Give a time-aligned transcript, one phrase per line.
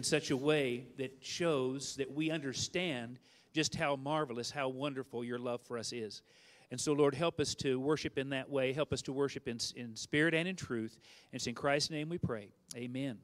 [0.00, 3.18] in such a way that shows that we understand
[3.52, 6.22] just how marvelous, how wonderful your love for us is.
[6.70, 8.72] And so, Lord, help us to worship in that way.
[8.72, 10.96] Help us to worship in, in spirit and in truth.
[11.30, 12.48] And it's in Christ's name we pray.
[12.74, 13.18] Amen.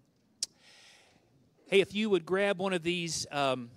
[1.68, 3.70] Hey, if you would grab one of these um,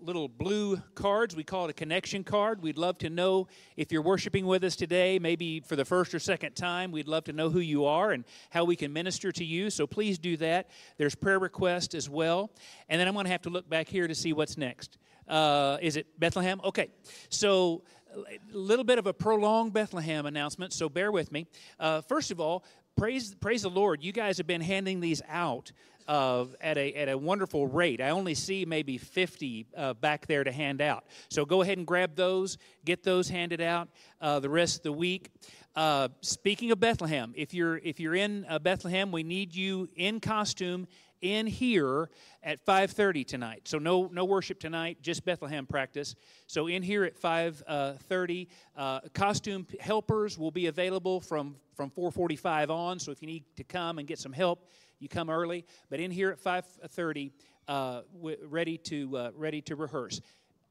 [0.00, 2.62] little blue cards, we call it a connection card.
[2.62, 6.18] We'd love to know if you're worshiping with us today, maybe for the first or
[6.18, 6.92] second time.
[6.92, 9.70] We'd love to know who you are and how we can minister to you.
[9.70, 10.70] So please do that.
[10.96, 12.50] There's prayer requests as well.
[12.88, 14.98] And then I'm going to have to look back here to see what's next.
[15.26, 16.60] Uh, is it Bethlehem?
[16.64, 16.88] Okay.
[17.28, 17.82] So
[18.16, 21.46] a little bit of a prolonged Bethlehem announcement, so bear with me.
[21.78, 22.64] Uh, first of all,
[22.98, 24.02] praise praise the Lord.
[24.02, 25.70] You guys have been handing these out
[26.08, 28.00] uh, at a at a wonderful rate.
[28.00, 31.04] I only see maybe 50 uh, back there to hand out.
[31.30, 33.88] So go ahead and grab those, get those handed out
[34.20, 35.30] uh, the rest of the week.
[35.76, 40.18] Uh, speaking of Bethlehem, if you're if you're in uh, Bethlehem, we need you in
[40.18, 40.88] costume
[41.20, 42.10] in here
[42.42, 43.62] at 5.30 tonight.
[43.64, 46.14] So no no worship tonight just bethlehem practice.
[46.46, 52.98] So in here at 5.30 uh, costume helpers will be available from from 4.45 on.
[52.98, 54.68] So if you need to come and get some help
[54.98, 55.64] you come early.
[55.90, 57.32] But in here at 5.30
[57.66, 60.20] uh, w- ready to uh, ready to rehearse.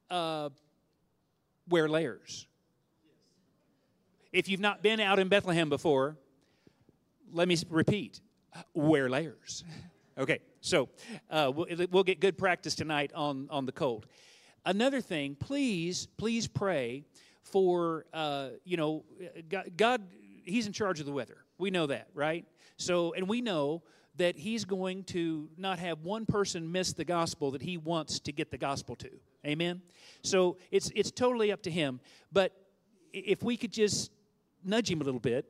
[0.09, 0.49] Uh,
[1.69, 2.47] wear layers.
[4.31, 6.17] If you've not been out in bethlehem before
[7.31, 8.19] let me repeat
[8.73, 9.63] wear layers
[10.17, 10.89] Okay, so
[11.29, 14.07] uh, we'll, we'll get good practice tonight on, on the cold.
[14.65, 17.03] Another thing, please, please pray
[17.43, 19.03] for, uh, you know,
[19.47, 20.01] God, God,
[20.43, 21.37] He's in charge of the weather.
[21.59, 22.45] We know that, right?
[22.77, 23.83] So, and we know
[24.15, 28.31] that He's going to not have one person miss the gospel that He wants to
[28.31, 29.11] get the gospel to.
[29.45, 29.83] Amen?
[30.23, 31.99] So it's, it's totally up to Him.
[32.31, 32.53] But
[33.13, 34.11] if we could just
[34.65, 35.45] nudge Him a little bit,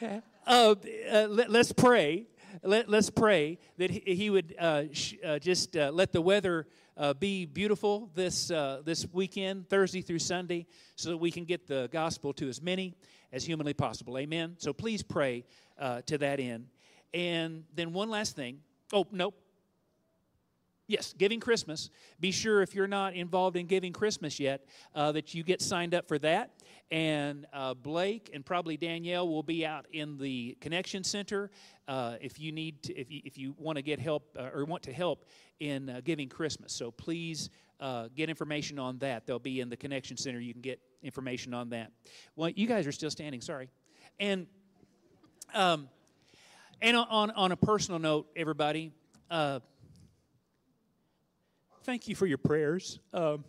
[0.02, 0.12] uh,
[0.46, 2.28] uh, let, us pray.
[2.62, 6.66] Let, us pray that he, he would uh, sh- uh, just uh, let the weather
[6.96, 10.66] uh, be beautiful this, uh, this weekend, Thursday through Sunday,
[10.96, 12.94] so that we can get the gospel to as many
[13.32, 14.18] as humanly possible.
[14.18, 14.56] Amen.
[14.58, 15.44] So please pray
[15.78, 16.66] uh, to that end.
[17.14, 18.58] And then one last thing.
[18.92, 19.34] Oh, nope.
[20.88, 21.90] Yes, giving Christmas.
[22.18, 25.94] Be sure if you're not involved in giving Christmas yet uh, that you get signed
[25.94, 26.50] up for that.
[26.90, 31.50] And uh, Blake and probably Danielle will be out in the Connection Center
[31.86, 34.64] uh, if you need to, if you, if you want to get help uh, or
[34.64, 35.26] want to help
[35.60, 36.72] in uh, giving Christmas.
[36.72, 37.50] So please
[37.80, 39.26] uh, get information on that.
[39.26, 40.40] They'll be in the Connection Center.
[40.40, 41.92] You can get information on that.
[42.36, 43.42] Well, you guys are still standing.
[43.42, 43.68] Sorry.
[44.18, 44.46] And
[45.54, 45.88] um,
[46.80, 48.92] and on on a personal note, everybody.
[49.30, 49.60] Uh,
[51.84, 52.98] thank you for your prayers.
[53.12, 53.44] Um,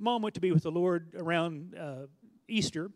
[0.00, 2.06] Mom went to be with the Lord around uh,
[2.48, 2.90] Easter,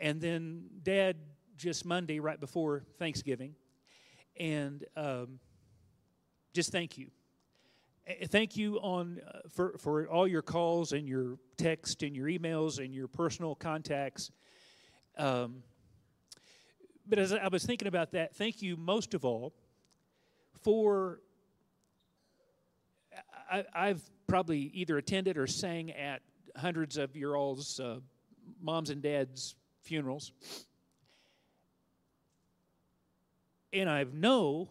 [0.00, 1.16] and then Dad
[1.58, 3.54] just Monday, right before Thanksgiving.
[4.38, 5.38] And um,
[6.54, 7.08] just thank you.
[8.28, 12.82] Thank you on uh, for for all your calls and your text and your emails
[12.82, 14.30] and your personal contacts.
[15.18, 15.62] Um,
[17.06, 19.52] but as I was thinking about that, thank you most of all
[20.62, 21.20] for.
[23.52, 26.22] I, I've probably either attended or sang at
[26.60, 28.00] hundreds of your all's uh,
[28.60, 30.32] moms and dads' funerals.
[33.72, 34.68] And I know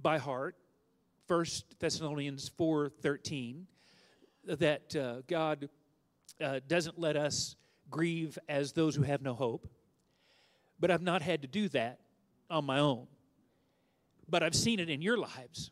[0.00, 0.56] by heart,
[1.28, 1.44] 1
[1.78, 3.62] Thessalonians 4.13,
[4.46, 5.68] that uh, God
[6.40, 7.56] uh, doesn't let us
[7.90, 9.68] grieve as those who have no hope.
[10.80, 12.00] But I've not had to do that
[12.50, 13.06] on my own.
[14.28, 15.70] But I've seen it in your lives.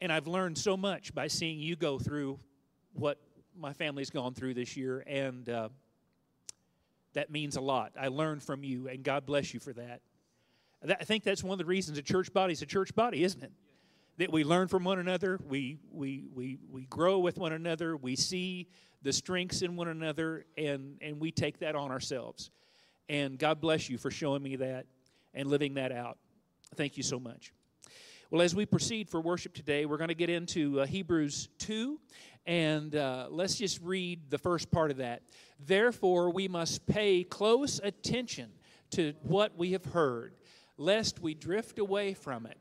[0.00, 2.38] And I've learned so much by seeing you go through
[2.92, 3.18] what
[3.58, 5.02] my family's gone through this year.
[5.06, 5.68] And uh,
[7.14, 7.92] that means a lot.
[7.98, 10.00] I learned from you, and God bless you for that.
[10.88, 13.42] I think that's one of the reasons a church body is a church body, isn't
[13.42, 13.52] it?
[14.18, 18.16] That we learn from one another, we, we, we, we grow with one another, we
[18.16, 18.68] see
[19.02, 22.50] the strengths in one another, and, and we take that on ourselves.
[23.08, 24.86] And God bless you for showing me that
[25.34, 26.18] and living that out.
[26.74, 27.52] Thank you so much.
[28.30, 31.98] Well, as we proceed for worship today, we're going to get into uh, Hebrews 2,
[32.46, 35.22] and uh, let's just read the first part of that.
[35.64, 38.50] Therefore, we must pay close attention
[38.90, 40.34] to what we have heard
[40.78, 42.58] lest we drift away from it.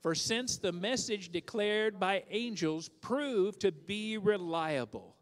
[0.00, 5.14] For since the message declared by angels proved to be reliable,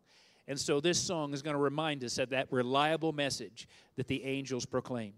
[0.46, 4.24] and so this song is going to remind us of that reliable message that the
[4.24, 5.14] angels proclaimed.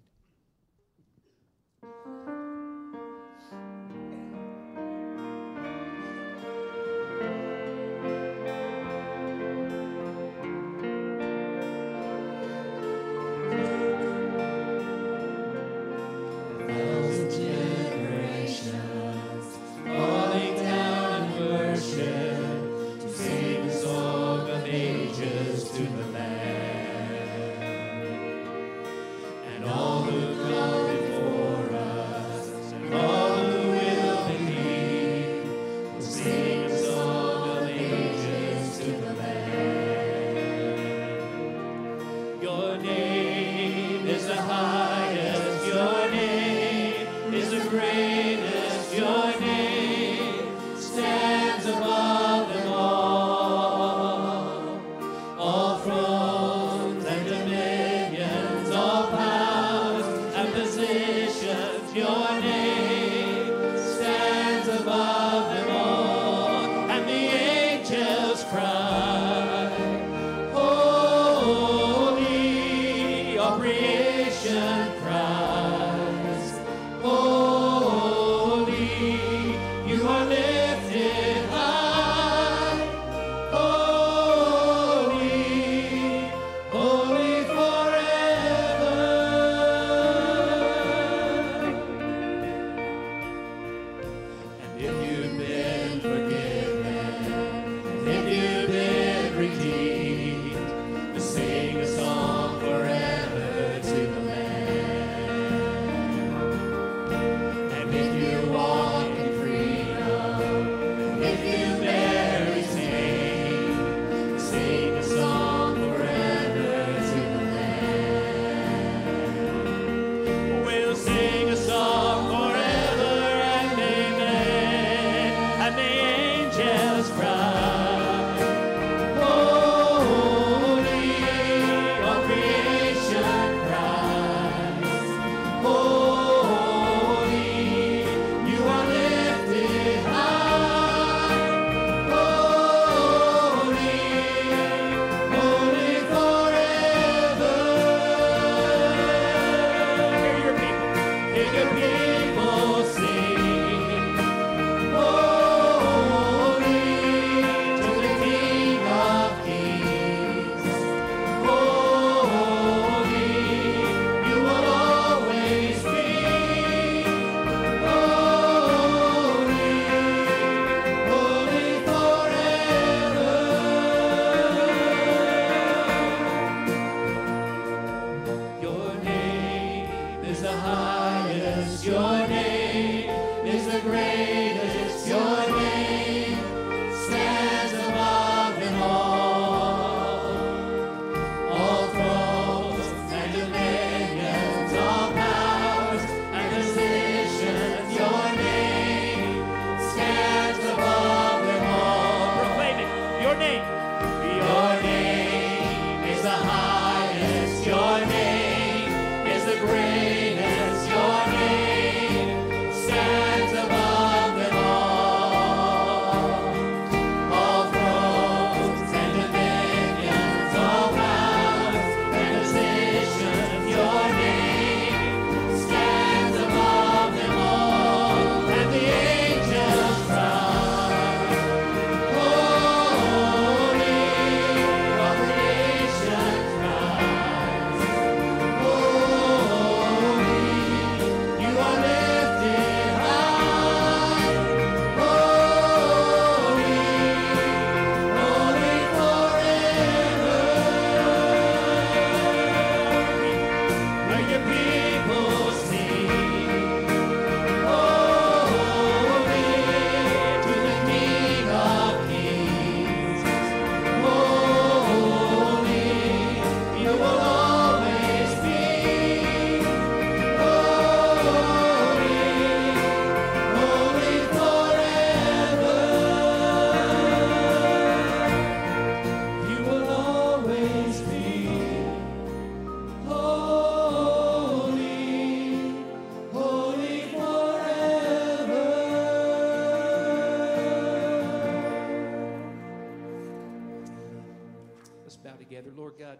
[295.38, 295.70] Together.
[295.76, 296.18] Lord God,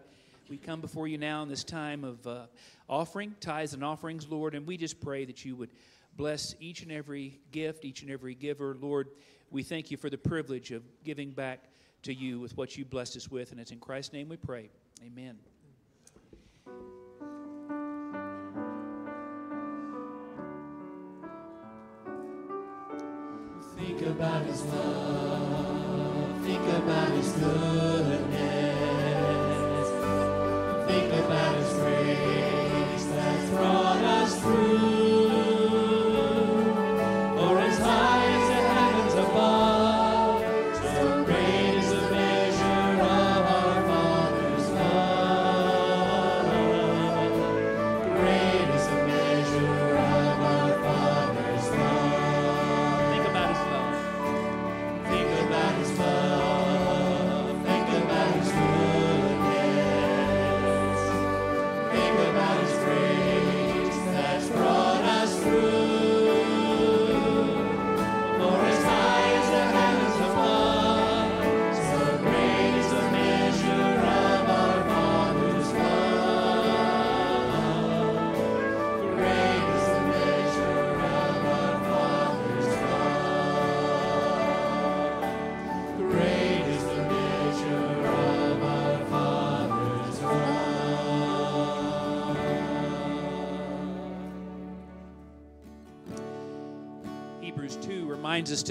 [0.49, 2.45] we come before you now in this time of uh,
[2.89, 5.69] offering, tithes and offerings, Lord, and we just pray that you would
[6.17, 8.75] bless each and every gift, each and every giver.
[8.79, 9.07] Lord,
[9.49, 11.63] we thank you for the privilege of giving back
[12.03, 14.69] to you with what you blessed us with, and it's in Christ's name we pray.
[15.05, 15.37] Amen.
[23.77, 26.41] Think about his love.
[26.43, 28.40] Think about his goodness.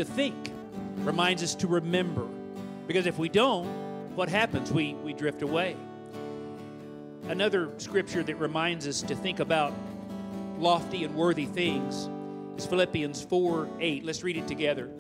[0.00, 0.50] To think,
[1.00, 2.26] reminds us to remember.
[2.86, 3.66] Because if we don't,
[4.16, 4.72] what happens?
[4.72, 5.76] We, we drift away.
[7.28, 9.74] Another scripture that reminds us to think about
[10.58, 12.08] lofty and worthy things
[12.56, 14.04] is Philippians 4 8.
[14.06, 14.90] Let's read it together.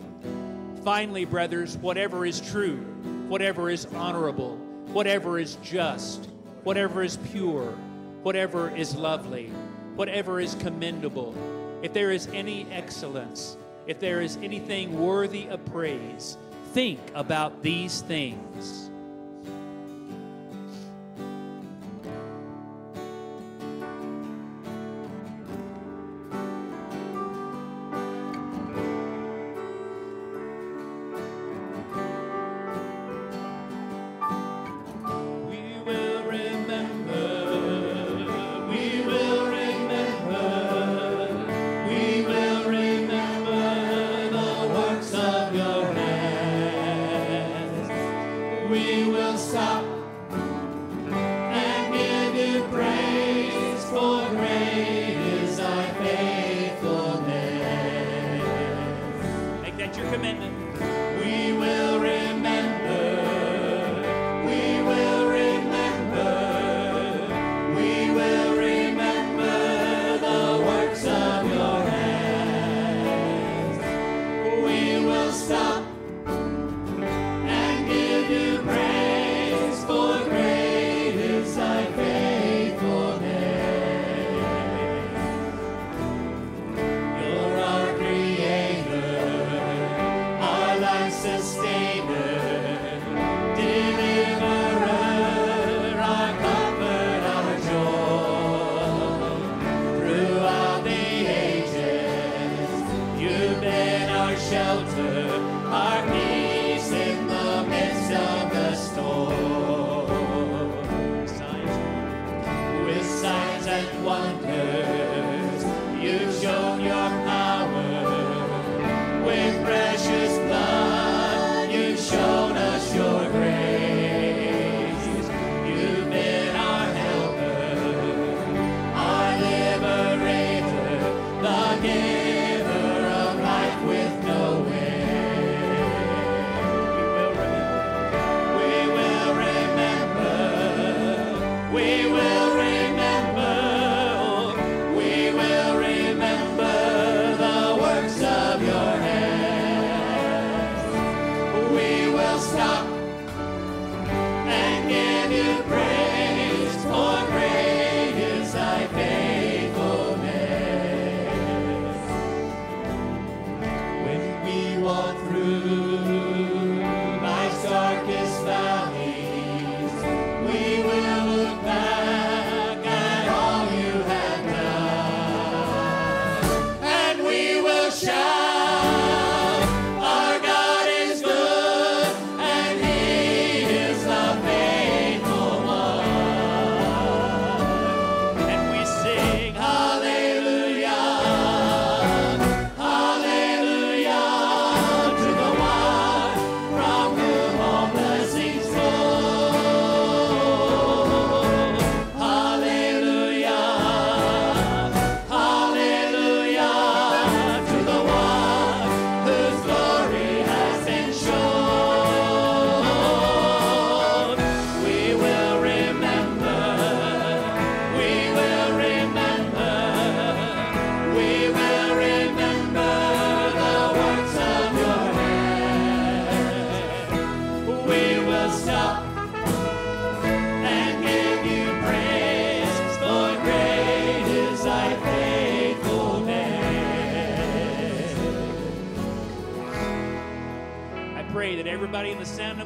[0.84, 2.76] Finally, brothers, whatever is true,
[3.28, 4.56] whatever is honorable,
[4.92, 6.26] whatever is just,
[6.62, 7.72] whatever is pure,
[8.22, 9.46] whatever is lovely,
[9.96, 11.34] whatever is commendable,
[11.82, 16.36] if there is any excellence, if there is anything worthy of praise,
[16.72, 18.89] think about these things.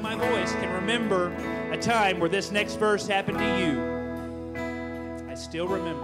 [0.05, 1.35] My voice can remember
[1.73, 5.25] a time where this next verse happened to you.
[5.31, 6.04] I still remember.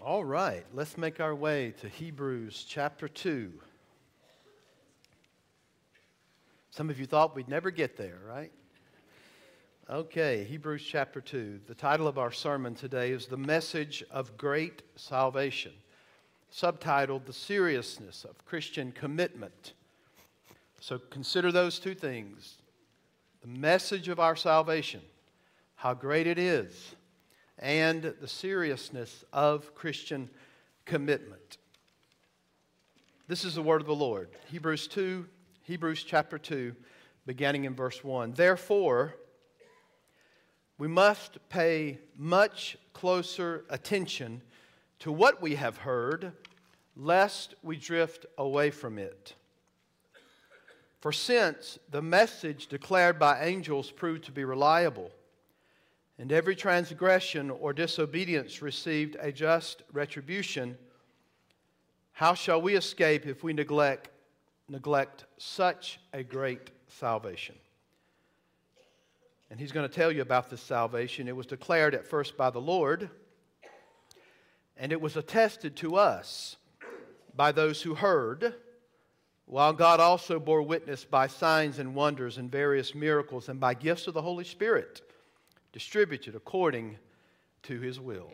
[0.00, 3.52] All right, let's make our way to Hebrews chapter 2.
[6.70, 8.52] Some of you thought we'd never get there, right?
[9.90, 11.62] Okay, Hebrews chapter 2.
[11.66, 15.72] The title of our sermon today is The Message of Great Salvation,
[16.54, 19.72] subtitled The Seriousness of Christian Commitment.
[20.80, 22.58] So consider those two things
[23.42, 25.00] the message of our salvation,
[25.74, 26.94] how great it is,
[27.58, 30.30] and the seriousness of Christian
[30.84, 31.58] commitment.
[33.26, 34.28] This is the word of the Lord.
[34.50, 35.26] Hebrews 2,
[35.62, 36.74] Hebrews chapter 2,
[37.26, 38.32] beginning in verse 1.
[38.32, 39.14] Therefore,
[40.78, 44.40] we must pay much closer attention
[45.00, 46.32] to what we have heard,
[46.96, 49.34] lest we drift away from it.
[51.00, 55.10] For since the message declared by angels proved to be reliable,
[56.18, 60.76] and every transgression or disobedience received a just retribution,
[62.12, 64.08] how shall we escape if we neglect,
[64.68, 67.54] neglect such a great salvation?
[69.50, 71.28] And he's going to tell you about this salvation.
[71.28, 73.08] It was declared at first by the Lord,
[74.76, 76.56] and it was attested to us
[77.34, 78.54] by those who heard,
[79.46, 84.08] while God also bore witness by signs and wonders and various miracles and by gifts
[84.08, 85.07] of the Holy Spirit
[85.72, 86.98] distributed according
[87.64, 88.30] to his will.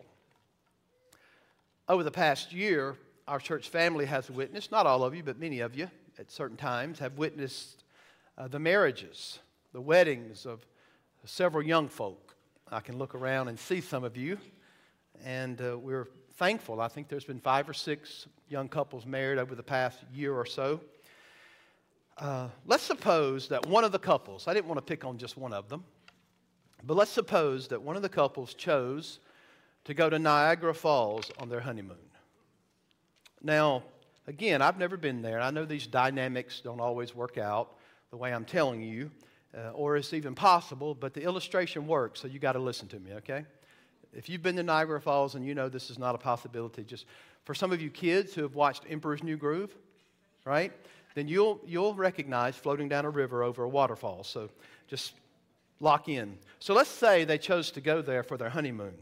[1.89, 2.97] Over the past year,
[3.29, 6.57] our church family has witnessed, not all of you, but many of you at certain
[6.57, 7.85] times, have witnessed
[8.39, 9.39] uh, the marriages,
[9.73, 10.65] the weddings of
[11.25, 12.35] several young folk.
[12.71, 14.39] I can look around and see some of you,
[15.25, 16.81] and uh, we're thankful.
[16.81, 20.47] I think there's been five or six young couples married over the past year or
[20.47, 20.81] so.
[22.19, 25.37] Uh, let's suppose that one of the couples, I didn't want to pick on just
[25.37, 25.85] one of them,
[26.87, 29.19] but let's suppose that one of the couples chose
[29.85, 31.97] to go to Niagara Falls on their honeymoon.
[33.43, 33.83] Now,
[34.27, 35.41] again, I've never been there.
[35.41, 37.77] I know these dynamics don't always work out
[38.11, 39.11] the way I'm telling you,
[39.57, 43.01] uh, or it's even possible, but the illustration works, so you got to listen to
[43.01, 43.45] me, okay?
[44.13, 47.07] If you've been to Niagara Falls and you know this is not a possibility, just
[47.45, 49.75] for some of you kids who have watched Emperor's New Groove,
[50.45, 50.73] right?
[51.15, 54.25] Then you'll, you'll recognize floating down a river over a waterfall.
[54.25, 54.49] So
[54.87, 55.15] just
[55.85, 56.39] lock in.
[56.59, 58.95] So let's say they chose to go there for their honeymoon.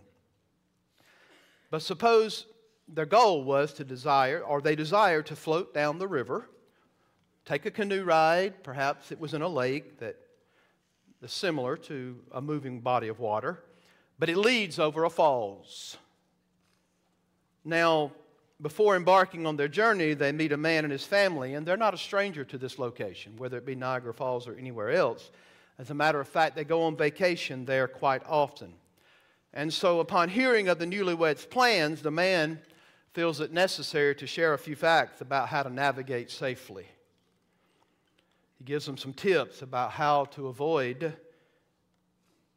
[1.71, 2.45] But suppose
[2.87, 6.49] their goal was to desire, or they desire to float down the river,
[7.47, 12.81] take a canoe ride, perhaps it was in a lake that's similar to a moving
[12.81, 13.63] body of water,
[14.19, 15.97] but it leads over a falls.
[17.65, 18.13] Now,
[18.61, 21.95] before embarking on their journey, they meet a man and his family, and they're not
[21.95, 25.31] a stranger to this location, whether it be Niagara Falls or anywhere else.
[25.83, 28.73] As a matter of fact, they go on vacation there quite often.
[29.53, 32.61] And so, upon hearing of the newlyweds' plans, the man
[33.15, 36.87] feels it necessary to share a few facts about how to navigate safely.
[38.59, 41.17] He gives them some tips about how to avoid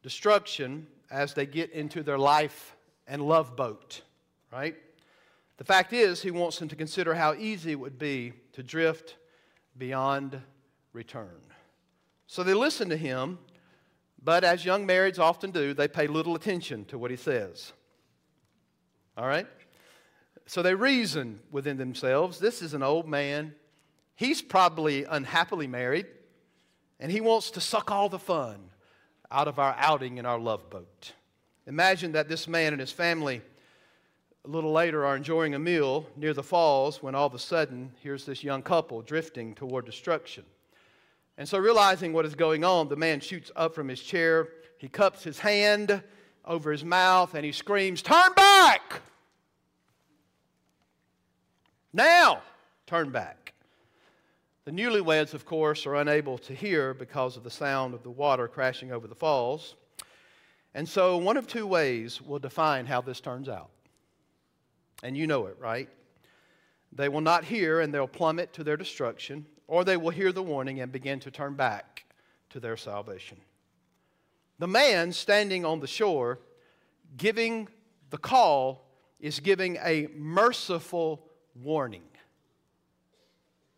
[0.04, 2.76] destruction as they get into their life
[3.08, 4.04] and love boat,
[4.54, 4.76] right?
[5.58, 9.16] The fact is, he wants them to consider how easy it would be to drift
[9.80, 10.40] beyond
[10.94, 11.42] return.
[12.28, 13.40] So they listen to him,
[14.22, 17.74] but as young marrieds often do, they pay little attention to what he says.
[19.18, 19.48] All right?
[20.48, 23.54] So they reason within themselves this is an old man.
[24.16, 26.08] He's probably unhappily married,
[27.00, 28.70] and he wants to suck all the fun
[29.32, 31.14] out of our outing in our love boat.
[31.68, 33.42] Imagine that this man and his family
[34.46, 37.92] a little later are enjoying a meal near the falls when all of a sudden
[38.02, 40.46] here's this young couple drifting toward destruction.
[41.38, 44.48] And so, realizing what is going on, the man shoots up from his chair.
[44.78, 46.02] He cups his hand
[46.46, 49.02] over his mouth and he screams, Turn back!
[51.92, 52.42] Now,
[52.88, 53.54] turn back.
[54.66, 58.48] The newlyweds, of course, are unable to hear because of the sound of the water
[58.48, 59.76] crashing over the falls.
[60.74, 63.70] And so, one of two ways will define how this turns out.
[65.04, 65.88] And you know it, right?
[66.92, 70.44] They will not hear and they'll plummet to their destruction, or they will hear the
[70.44, 72.06] warning and begin to turn back
[72.50, 73.38] to their salvation.
[74.60, 76.40] The man standing on the shore
[77.18, 77.68] giving
[78.10, 78.86] the call
[79.20, 81.26] is giving a merciful
[81.62, 82.04] warning.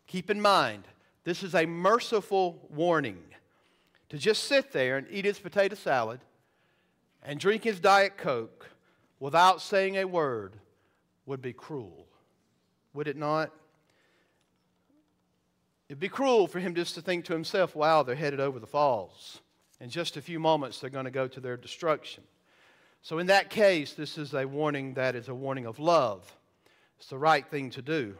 [0.07, 0.83] Keep in mind,
[1.23, 3.23] this is a merciful warning.
[4.09, 6.21] To just sit there and eat his potato salad
[7.23, 8.69] and drink his Diet Coke
[9.19, 10.53] without saying a word
[11.25, 12.07] would be cruel,
[12.93, 13.51] would it not?
[15.89, 18.67] It'd be cruel for him just to think to himself, wow, they're headed over the
[18.67, 19.41] falls.
[19.79, 22.23] In just a few moments, they're going to go to their destruction.
[23.01, 26.29] So, in that case, this is a warning that is a warning of love.
[26.97, 28.17] It's the right thing to do.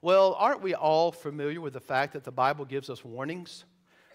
[0.00, 3.64] Well, aren't we all familiar with the fact that the Bible gives us warnings?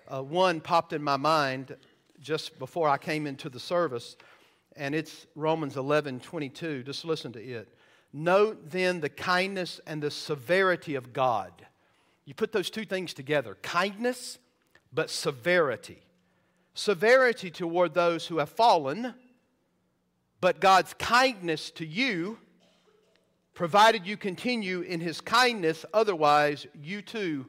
[0.08, 1.76] Uh, one popped in my mind
[2.22, 4.16] just before I came into the service,
[4.78, 6.84] and it's Romans 11 22.
[6.84, 7.68] Just listen to it.
[8.14, 11.52] Note then the kindness and the severity of God.
[12.26, 14.40] You put those two things together kindness,
[14.92, 16.02] but severity.
[16.74, 19.14] Severity toward those who have fallen,
[20.42, 22.38] but God's kindness to you
[23.54, 27.46] provided you continue in his kindness, otherwise, you too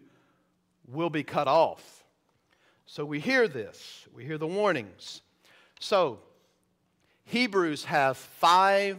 [0.87, 2.05] will be cut off.
[2.87, 5.23] So we hear this, we hear the warnings.
[5.81, 6.21] So,
[7.25, 8.99] Hebrews has five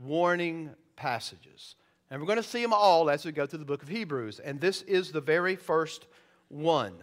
[0.00, 1.74] warning passages.
[2.10, 4.40] And we're going to see them all as we go through the book of Hebrews.
[4.40, 6.06] And this is the very first
[6.48, 6.94] one.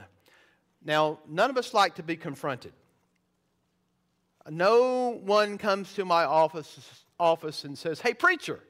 [0.83, 2.73] Now, none of us like to be confronted.
[4.49, 8.61] No one comes to my office, office and says, Hey, preacher,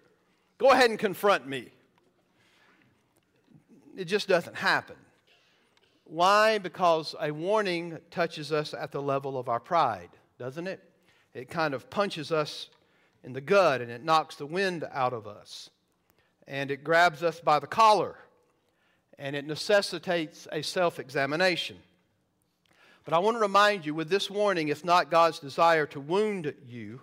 [0.58, 1.67] Go ahead and confront me.
[3.95, 4.95] It just doesn't happen.
[6.04, 6.58] Why?
[6.58, 10.84] Because a warning touches us at the level of our pride, doesn't it?
[11.34, 12.69] It kind of punches us
[13.23, 15.69] in the gut and it knocks the wind out of us.
[16.48, 18.16] And it grabs us by the collar
[19.20, 21.78] and it necessitates a self examination.
[23.04, 26.54] But I want to remind you with this warning, it's not God's desire to wound
[26.68, 27.02] you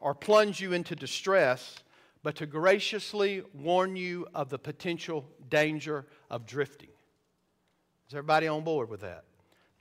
[0.00, 1.82] or plunge you into distress
[2.22, 6.90] but to graciously warn you of the potential danger of drifting.
[8.08, 9.24] Is everybody on board with that?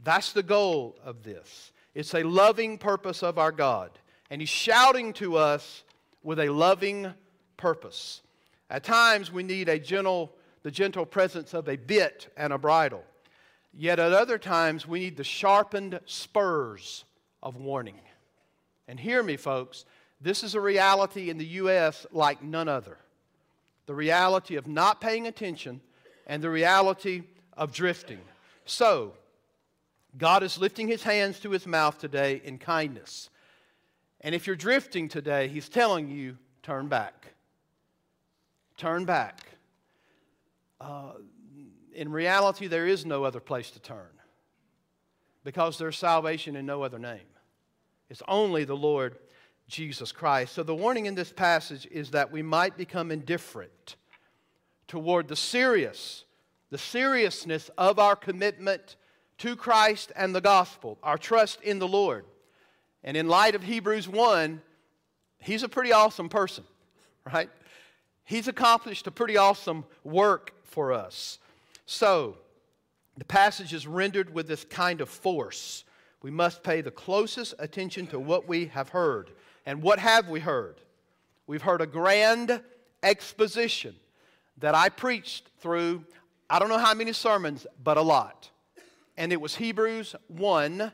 [0.04, 1.72] That's the goal of this.
[1.96, 3.92] It's a loving purpose of our God.
[4.30, 5.84] And He's shouting to us
[6.24, 7.12] with a loving
[7.56, 8.22] purpose.
[8.70, 13.04] At times, we need a gentle, the gentle presence of a bit and a bridle.
[13.74, 17.06] Yet at other times, we need the sharpened spurs
[17.44, 18.00] of warning.
[18.88, 19.86] And hear me, folks,
[20.20, 22.06] this is a reality in the U.S.
[22.12, 22.98] like none other
[23.88, 25.82] the reality of not paying attention
[26.28, 28.20] and the reality of drifting.
[28.66, 29.14] So,
[30.18, 33.30] God is lifting his hands to his mouth today in kindness.
[34.22, 37.34] And if you're drifting today, he's telling you, turn back.
[38.78, 39.46] Turn back.
[40.80, 41.14] Uh,
[41.94, 44.08] in reality, there is no other place to turn
[45.44, 47.20] because there's salvation in no other name.
[48.10, 49.18] It's only the Lord
[49.68, 50.54] Jesus Christ.
[50.54, 53.96] So the warning in this passage is that we might become indifferent
[54.88, 56.24] toward the serious,
[56.70, 58.96] the seriousness of our commitment
[59.40, 62.26] to Christ and the gospel, our trust in the Lord.
[63.04, 64.62] And in light of Hebrews 1,
[65.40, 66.64] he's a pretty awesome person,
[67.32, 67.50] right?
[68.28, 71.40] He's accomplished a pretty awesome work for us.
[71.86, 72.36] So,
[73.18, 75.86] the passage is rendered with this kind of force.
[76.22, 79.32] We must pay the closest attention to what we have heard.
[79.66, 80.76] And what have we heard?
[81.48, 82.62] We've heard a grand
[83.02, 83.96] exposition
[84.58, 86.04] that I preached through,
[86.50, 88.50] I don't know how many sermons, but a lot.
[89.16, 90.92] And it was Hebrews 1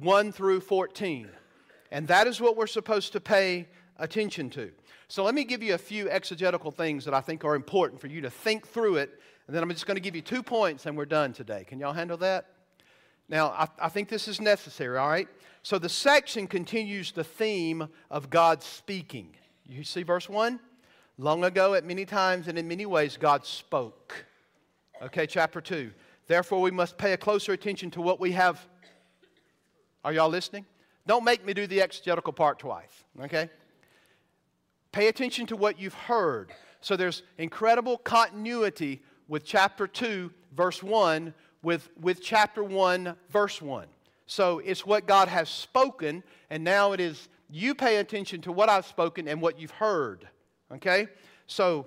[0.00, 1.28] 1 through 14.
[1.90, 4.70] And that is what we're supposed to pay attention to.
[5.10, 8.06] So let me give you a few exegetical things that I think are important for
[8.06, 9.20] you to think through it.
[9.48, 11.64] And then I'm just going to give you two points and we're done today.
[11.66, 12.46] Can y'all handle that?
[13.28, 15.26] Now, I, I think this is necessary, all right?
[15.64, 19.34] So the section continues the theme of God speaking.
[19.66, 20.60] You see verse 1?
[21.18, 24.26] Long ago, at many times and in many ways, God spoke.
[25.02, 25.90] Okay, chapter 2.
[26.28, 28.64] Therefore, we must pay a closer attention to what we have.
[30.04, 30.66] Are y'all listening?
[31.04, 33.50] Don't make me do the exegetical part twice, okay?
[34.92, 36.52] Pay attention to what you've heard.
[36.80, 43.86] So there's incredible continuity with chapter 2, verse 1, with, with chapter 1, verse 1.
[44.26, 48.68] So it's what God has spoken, and now it is you pay attention to what
[48.68, 50.28] I've spoken and what you've heard.
[50.72, 51.08] Okay?
[51.46, 51.86] So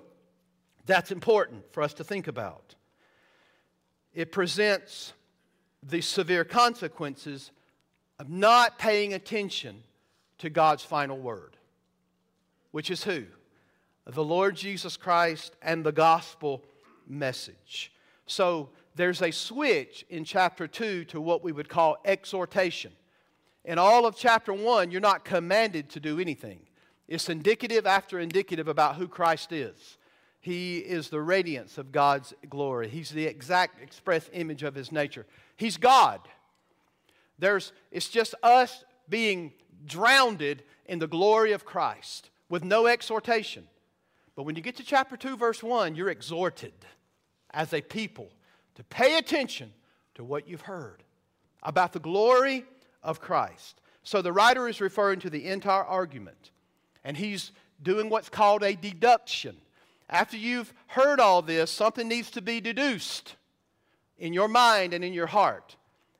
[0.86, 2.74] that's important for us to think about.
[4.12, 5.12] It presents
[5.82, 7.50] the severe consequences
[8.18, 9.82] of not paying attention
[10.38, 11.56] to God's final word,
[12.74, 13.22] which is who?
[14.04, 16.64] The Lord Jesus Christ and the gospel
[17.06, 17.92] message.
[18.26, 22.90] So there's a switch in chapter 2 to what we would call exhortation.
[23.64, 26.62] In all of chapter 1, you're not commanded to do anything.
[27.06, 29.96] It's indicative after indicative about who Christ is.
[30.40, 32.88] He is the radiance of God's glory.
[32.88, 35.26] He's the exact express image of his nature.
[35.56, 36.18] He's God.
[37.38, 39.52] There's, it's just us being
[39.86, 40.42] drowned
[40.86, 43.66] in the glory of Christ with no exhortation.
[44.36, 46.72] But when you get to chapter 2, verse 1, you're exhorted
[47.50, 48.30] as a people
[48.76, 49.72] to pay attention
[50.14, 51.02] to what you've heard
[51.64, 52.64] about the glory
[53.02, 53.80] of Christ.
[54.04, 56.52] So the writer is referring to the entire argument,
[57.02, 57.50] and he's
[57.82, 59.56] doing what's called a deduction.
[60.08, 63.34] After you've heard all this, something needs to be deduced
[64.16, 65.74] in your mind and in your heart.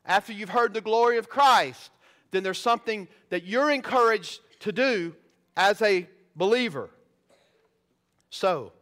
[0.05, 1.93] After you've heard the glory of Christ,
[2.33, 5.15] then there's something that you're encouraged to do
[5.57, 6.91] as a believer.
[8.31, 8.73] So,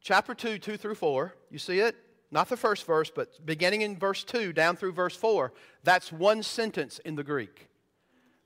[0.00, 1.96] chapter 2, 2 through 4, you see it?
[2.30, 5.52] Not the first verse, but beginning in verse 2 down through verse 4,
[5.84, 7.68] that's one sentence in the Greek.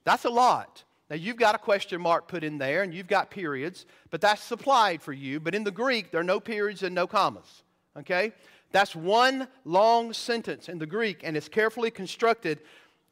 [0.04, 0.85] That's a lot.
[1.09, 4.42] Now, you've got a question mark put in there and you've got periods, but that's
[4.42, 5.40] supplied for you.
[5.40, 7.64] But in the Greek, there are no periods and no commas.
[7.96, 8.33] Okay?
[8.70, 12.61] That's one long sentence in the Greek, and it's carefully constructed,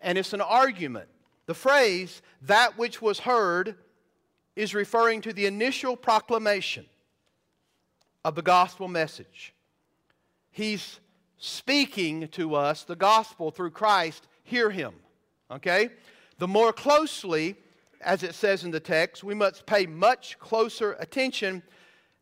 [0.01, 1.09] and it's an argument.
[1.47, 3.75] The phrase, that which was heard,
[4.59, 6.85] is referring to the initial proclamation
[8.25, 9.55] of the gospel message.
[10.51, 10.99] He's
[11.37, 14.27] speaking to us the gospel through Christ.
[14.43, 14.95] Hear him.
[15.49, 15.91] Okay?
[16.39, 17.57] The more closely
[18.01, 21.63] as it says in the text, we must pay much closer attention,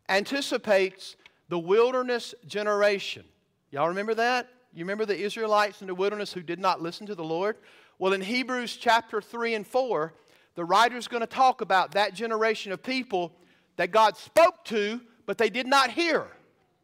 [0.07, 1.15] anticipates
[1.49, 3.23] the wilderness generation.
[3.71, 4.47] Y'all remember that?
[4.73, 7.57] You remember the Israelites in the wilderness who did not listen to the Lord?
[7.97, 10.13] Well, in Hebrews chapter 3 and 4,
[10.57, 13.31] the writer's going to talk about that generation of people
[13.75, 16.25] that God spoke to, but they did not hear.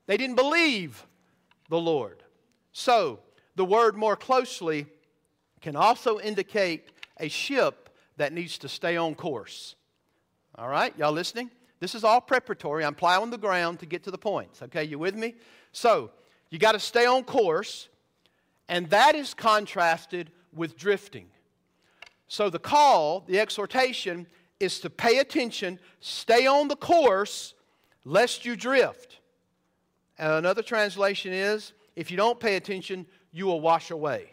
[0.06, 1.04] They didn't believe
[1.70, 2.22] the Lord.
[2.72, 3.20] So,
[3.56, 4.86] the word more closely
[5.60, 9.74] can also indicate a ship that needs to stay on course.
[10.54, 11.50] All right, y'all listening?
[11.80, 12.86] This is all preparatory.
[12.86, 14.62] I'm plowing the ground to get to the points.
[14.62, 15.34] Okay, you with me?
[15.72, 16.12] So,
[16.52, 17.90] you got to stay on course,
[18.70, 21.26] and that is contrasted with drifting.
[22.28, 24.28] So, the call, the exhortation,
[24.60, 27.54] is to pay attention, stay on the course,
[28.06, 29.20] lest you drift.
[30.20, 34.30] Uh, another translation is if you don't pay attention, you will wash away.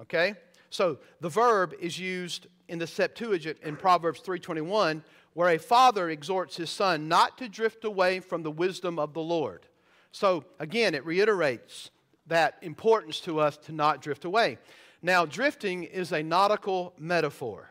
[0.00, 0.34] Okay?
[0.70, 5.02] So the verb is used in the Septuagint in Proverbs 3:21
[5.34, 9.20] where a father exhorts his son not to drift away from the wisdom of the
[9.20, 9.66] Lord.
[10.10, 11.90] So again, it reiterates
[12.26, 14.58] that importance to us to not drift away.
[15.02, 17.70] Now, drifting is a nautical metaphor.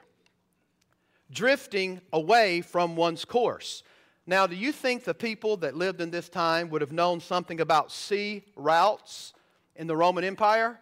[1.32, 3.84] Drifting away from one's course.
[4.28, 7.62] Now, do you think the people that lived in this time would have known something
[7.62, 9.34] about sea routes
[9.76, 10.80] in the Roman Empire?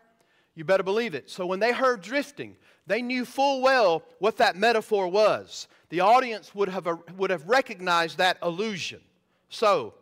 [0.55, 1.29] You better believe it.
[1.29, 5.67] So when they heard drifting, they knew full well what that metaphor was.
[5.89, 9.01] The audience would have, would have recognized that allusion.
[9.49, 9.93] So,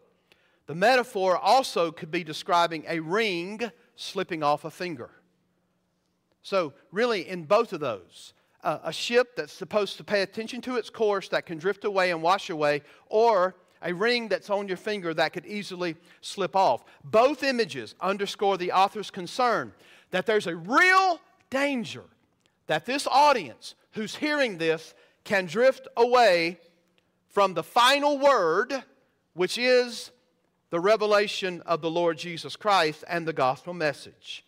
[0.68, 5.10] the metaphor also could be describing a ring slipping off a finger.
[6.44, 10.76] So, really, in both of those, uh, a ship that's supposed to pay attention to
[10.76, 14.78] its course that can drift away and wash away, or a ring that's on your
[14.78, 16.84] finger that could easily slip off.
[17.04, 19.74] Both images underscore the author's concern
[20.12, 22.04] that there's a real danger
[22.68, 26.60] that this audience who's hearing this can drift away
[27.28, 28.84] from the final word,
[29.34, 30.12] which is
[30.70, 34.46] the revelation of the Lord Jesus Christ and the gospel message.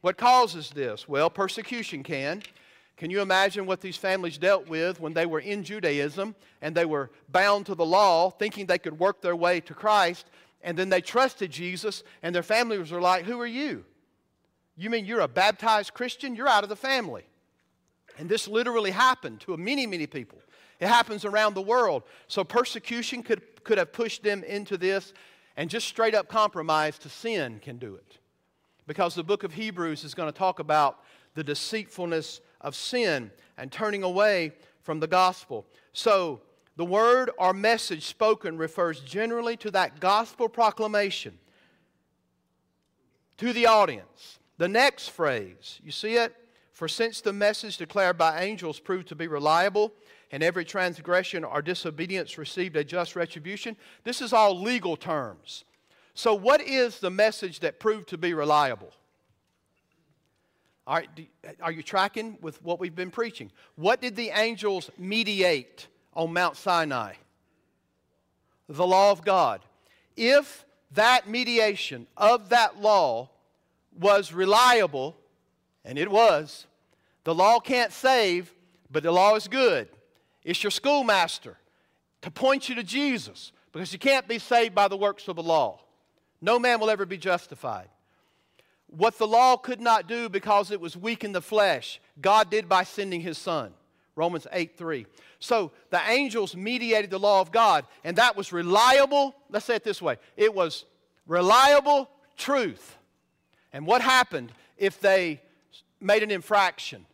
[0.00, 1.08] What causes this?
[1.08, 2.42] Well, persecution can.
[2.96, 6.84] Can you imagine what these families dealt with when they were in Judaism and they
[6.84, 10.26] were bound to the law, thinking they could work their way to Christ,
[10.62, 13.84] and then they trusted Jesus, and their families were like, Who are you?
[14.76, 16.34] You mean you're a baptized Christian?
[16.34, 17.24] You're out of the family.
[18.18, 20.40] And this literally happened to many, many people.
[20.80, 22.02] It happens around the world.
[22.26, 25.12] So persecution could, could have pushed them into this,
[25.56, 28.18] and just straight up compromise to sin can do it.
[28.88, 33.70] Because the book of Hebrews is going to talk about the deceitfulness of sin and
[33.70, 35.66] turning away from the gospel.
[35.92, 36.40] So,
[36.76, 41.38] the word or message spoken refers generally to that gospel proclamation
[43.36, 44.38] to the audience.
[44.58, 46.34] The next phrase, you see it?
[46.72, 49.92] For since the message declared by angels proved to be reliable,
[50.30, 55.64] and every transgression or disobedience received a just retribution, this is all legal terms.
[56.18, 58.90] So, what is the message that proved to be reliable?
[60.84, 61.08] All right,
[61.60, 63.52] are you tracking with what we've been preaching?
[63.76, 67.12] What did the angels mediate on Mount Sinai?
[68.68, 69.60] The law of God.
[70.16, 73.30] If that mediation of that law
[73.96, 75.16] was reliable,
[75.84, 76.66] and it was,
[77.22, 78.52] the law can't save,
[78.90, 79.88] but the law is good.
[80.42, 81.58] It's your schoolmaster
[82.22, 85.44] to point you to Jesus because you can't be saved by the works of the
[85.44, 85.82] law.
[86.40, 87.88] No man will ever be justified.
[88.86, 92.68] What the law could not do because it was weak in the flesh, God did
[92.68, 93.72] by sending his son.
[94.16, 95.06] Romans 8 3.
[95.38, 99.34] So the angels mediated the law of God, and that was reliable.
[99.48, 100.84] Let's say it this way it was
[101.26, 102.96] reliable truth.
[103.72, 105.40] And what happened if they
[106.00, 107.06] made an infraction?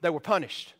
[0.00, 0.74] They were punished.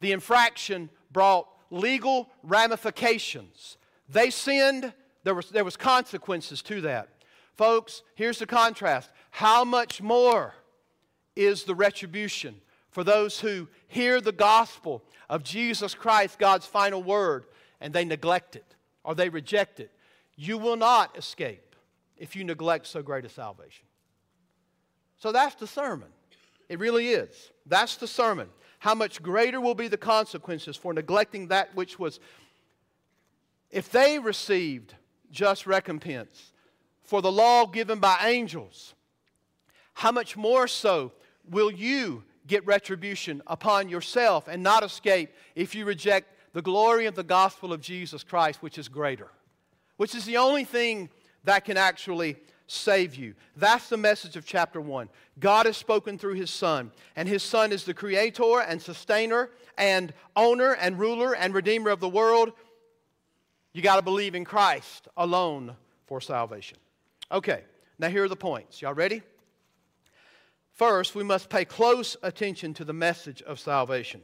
[0.00, 3.76] The infraction brought legal ramifications.
[4.08, 4.92] They sinned,
[5.24, 7.08] there was, there was consequences to that.
[7.54, 9.10] Folks, here's the contrast.
[9.30, 10.54] How much more
[11.36, 12.60] is the retribution
[12.90, 17.44] for those who hear the gospel of Jesus Christ, God's final word,
[17.80, 19.90] and they neglect it or they reject it?
[20.36, 21.76] You will not escape
[22.16, 23.84] if you neglect so great a salvation.
[25.18, 26.08] So that's the sermon.
[26.68, 27.50] It really is.
[27.66, 28.48] That's the sermon.
[28.78, 32.18] How much greater will be the consequences for neglecting that which was.
[33.70, 34.94] If they received
[35.32, 36.52] just recompense,
[37.02, 38.94] for the law given by angels,
[39.94, 41.12] how much more so
[41.50, 47.14] will you get retribution upon yourself and not escape if you reject the glory of
[47.14, 49.28] the gospel of Jesus Christ, which is greater,
[49.96, 51.08] which is the only thing
[51.44, 53.34] that can actually save you.
[53.56, 55.08] That's the message of chapter 1.
[55.38, 60.12] God has spoken through his Son, and his Son is the creator and sustainer and
[60.36, 62.52] owner and ruler and redeemer of the world.
[63.72, 66.78] You got to believe in Christ alone for salvation.
[67.30, 67.64] Okay,
[67.98, 68.82] now here are the points.
[68.82, 69.22] Y'all ready?
[70.72, 74.22] First, we must pay close attention to the message of salvation.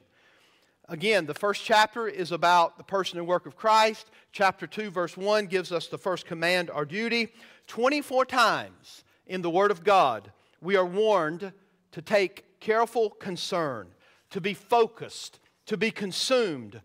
[0.91, 4.11] Again, the first chapter is about the person and work of Christ.
[4.33, 7.29] Chapter 2, verse 1 gives us the first command or duty.
[7.67, 11.53] 24 times in the Word of God, we are warned
[11.93, 13.89] to take careful concern,
[14.31, 16.81] to be focused, to be consumed,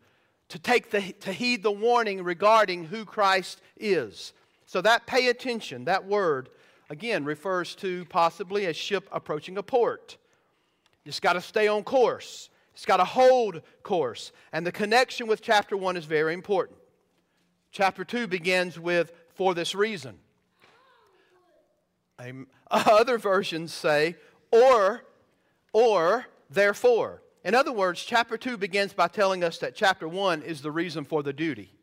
[0.54, 4.34] to, take the, to heed the warning regarding who Christ is.
[4.68, 6.50] So that pay attention, that word,
[6.92, 10.16] again, refers to possibly a ship approaching a port.
[11.08, 12.50] It's got to stay on course.
[12.76, 14.32] It's got to hold course.
[14.52, 16.78] And the connection with chapter 1 is very important.
[17.72, 20.20] Chapter 2 begins with, for this reason.
[22.70, 24.18] Other versions say,
[24.52, 25.04] or,
[25.74, 27.23] or, therefore.
[27.44, 31.04] In other words, chapter 2 begins by telling us that chapter 1 is the reason
[31.04, 31.74] for the duty.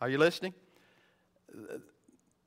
[0.00, 0.52] Are you listening?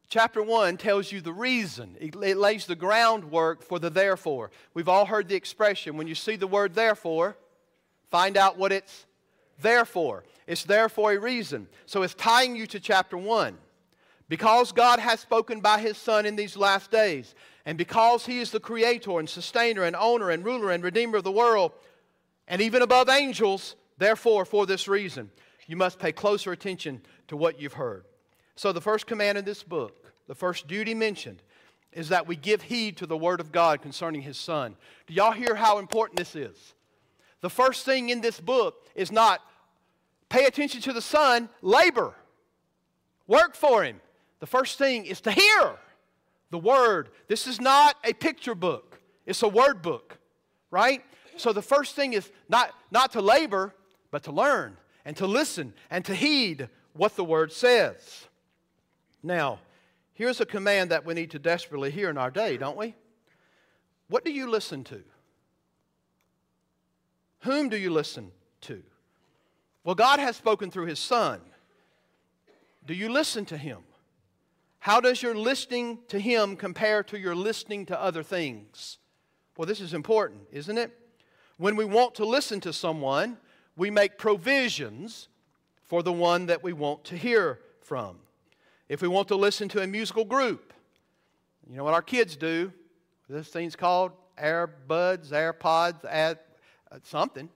[0.07, 4.51] Chapter 1 tells you the reason, it, lays the groundwork for the therefore.
[4.74, 7.36] We've all heard the expression when you see the word therefore,
[8.09, 9.05] find out what it's
[9.62, 10.24] there for.
[10.45, 11.68] It's there for a reason.
[11.86, 13.57] So it's tying you to chapter 1.
[14.28, 17.34] Because God has spoken by His Son in these last days,
[17.66, 21.24] and because He is the creator and sustainer and owner and ruler and redeemer of
[21.24, 21.72] the world,
[22.48, 25.32] and even above angels, therefore, for this reason,
[25.68, 28.06] you must pay closer attention to what you've heard.
[28.56, 31.42] So, the first command in this book the first duty mentioned
[31.92, 34.76] is that we give heed to the Word of God concerning His Son.
[35.08, 36.74] Do y'all hear how important this is?
[37.42, 39.42] The first thing in this book is not
[40.30, 42.14] pay attention to the Son, labor,
[43.28, 44.00] work for Him.
[44.39, 45.76] The first thing is to hear
[46.50, 47.10] the Word.
[47.28, 50.18] This is not a picture book, it's a word book,
[50.70, 51.04] right?
[51.38, 53.74] So the first thing is not, not to labor,
[54.12, 58.28] but to learn and to listen and to heed what the Word says.
[59.24, 59.60] Now,
[60.14, 62.96] here's a command that we need to desperately hear in our day, don't we?
[64.08, 65.02] What do you listen to?
[67.40, 68.84] Whom do you listen to?
[69.84, 71.40] Well, God has spoken through His Son.
[72.86, 73.80] Do you listen to Him?
[74.80, 78.98] How does your listening to Him compare to your listening to other things?
[79.58, 80.92] Well, this is important, isn't it?
[81.62, 83.38] When we want to listen to someone,
[83.76, 85.28] we make provisions
[85.84, 88.16] for the one that we want to hear from.
[88.89, 90.74] If we want to listen to a musical group,
[91.70, 92.74] you know what our kids do?
[93.30, 96.39] This thing's called AirBuds, AirPods, add
[96.91, 97.47] uh, something.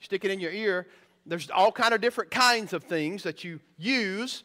[0.00, 0.86] Stick it in your ear.
[1.24, 4.44] There's all kind of different kinds of things that you use,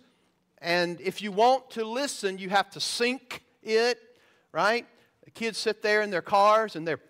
[0.59, 3.99] and if you want to listen, you have to sync it,
[4.53, 4.87] right?
[5.25, 7.01] The kids sit there in their cars and they're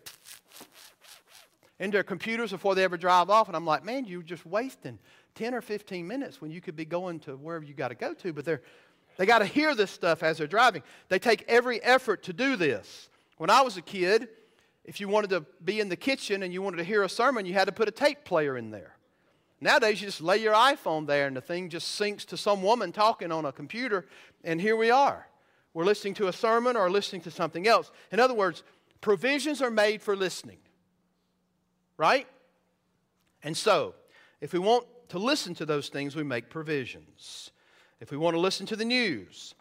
[1.79, 4.99] in their computers before they ever drive off, and I'm like, man, you're just wasting
[5.35, 8.13] 10 or 15 minutes when you could be going to wherever you got to go
[8.13, 8.61] to, but they're
[9.17, 10.83] they got to hear this stuff as they're driving.
[11.09, 13.09] They take every effort to do this.
[13.37, 14.27] When I was a kid,
[14.83, 17.45] if you wanted to be in the kitchen and you wanted to hear a sermon,
[17.45, 18.95] you had to put a tape player in there.
[19.61, 22.91] Nowadays, you just lay your iPhone there and the thing just syncs to some woman
[22.91, 24.05] talking on a computer,
[24.43, 25.27] and here we are.
[25.73, 27.91] We're listening to a sermon or listening to something else.
[28.11, 28.63] In other words,
[29.01, 30.57] provisions are made for listening,
[31.97, 32.27] right?
[33.43, 33.95] And so,
[34.41, 37.51] if we want to listen to those things, we make provisions.
[37.99, 39.55] If we want to listen to the news,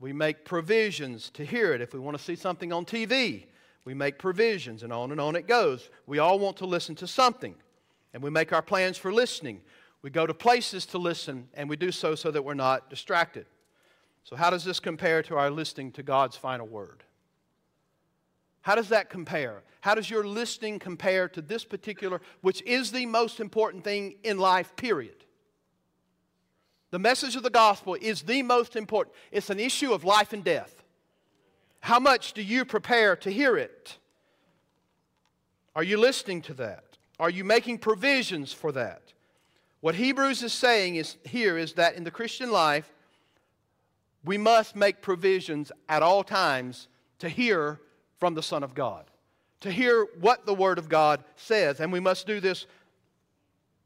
[0.00, 1.80] we make provisions to hear it.
[1.80, 3.46] If we want to see something on TV,
[3.84, 5.90] we make provisions, and on and on it goes.
[6.06, 7.54] We all want to listen to something,
[8.12, 9.62] and we make our plans for listening.
[10.02, 13.46] We go to places to listen, and we do so so that we're not distracted.
[14.24, 17.04] So, how does this compare to our listening to God's final word?
[18.66, 19.62] How does that compare?
[19.80, 24.38] How does your listening compare to this particular, which is the most important thing in
[24.38, 25.24] life, period?
[26.90, 29.14] The message of the gospel is the most important.
[29.30, 30.82] It's an issue of life and death.
[31.78, 33.98] How much do you prepare to hear it?
[35.76, 36.82] Are you listening to that?
[37.20, 39.12] Are you making provisions for that?
[39.78, 42.92] What Hebrews is saying is here is that in the Christian life,
[44.24, 46.88] we must make provisions at all times
[47.20, 47.78] to hear
[48.18, 49.04] from the Son of God,
[49.60, 52.66] to hear what the Word of God says, and we must do this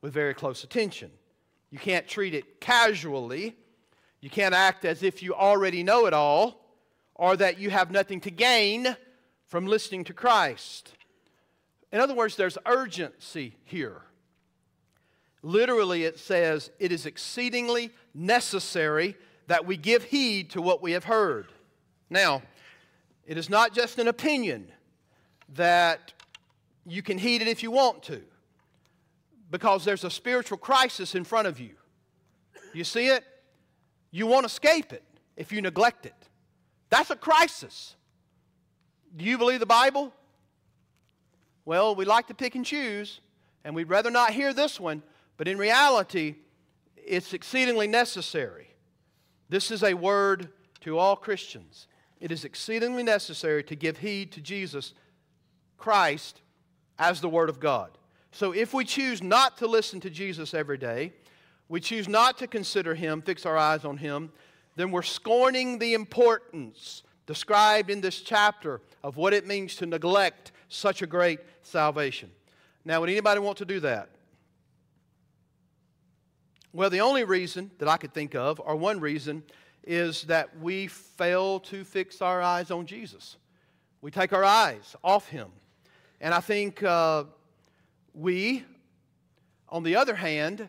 [0.03, 1.11] with very close attention.
[1.71, 3.57] You can't treat it casually.
[4.21, 6.61] You can't act as if you already know it all
[7.15, 8.97] or that you have nothing to gain
[9.47, 10.95] from listening to Christ.
[11.93, 14.03] In other words, there's urgency here.
[15.43, 19.17] Literally, it says, it is exceedingly necessary
[19.47, 21.49] that we give heed to what we have heard.
[22.09, 22.43] Now,
[23.31, 24.73] it is not just an opinion
[25.55, 26.13] that
[26.85, 28.21] you can heed it if you want to
[29.53, 31.71] because there's a spiritual crisis in front of you.
[32.75, 33.23] You see it?
[34.11, 35.05] You won't escape it
[35.37, 36.29] if you neglect it.
[36.89, 37.95] That's a crisis.
[39.17, 40.13] Do you believe the Bible?
[41.65, 43.21] Well, we like to pick and choose,
[43.63, 45.05] and we'd rather not hear this one,
[45.37, 46.35] but in reality,
[46.97, 48.75] it's exceedingly necessary.
[49.49, 50.49] This is a word
[50.81, 51.87] to all Christians.
[52.21, 54.93] It is exceedingly necessary to give heed to Jesus
[55.79, 56.43] Christ
[56.99, 57.91] as the Word of God.
[58.33, 61.13] So if we choose not to listen to Jesus every day,
[61.69, 64.33] we choose not to consider him, fix our eyes on him,
[64.77, 70.53] then we're scorning the importance described in this chapter of what it means to neglect
[70.69, 72.31] such a great salvation.
[72.85, 74.09] Now, would anybody want to do that?
[76.73, 79.43] Well, the only reason that I could think of, or one reason,
[79.85, 83.37] is that we fail to fix our eyes on Jesus.
[84.03, 85.49] We take our eyes off him.
[86.21, 87.25] And I think uh,
[88.15, 88.65] we,
[89.69, 90.69] on the other hand,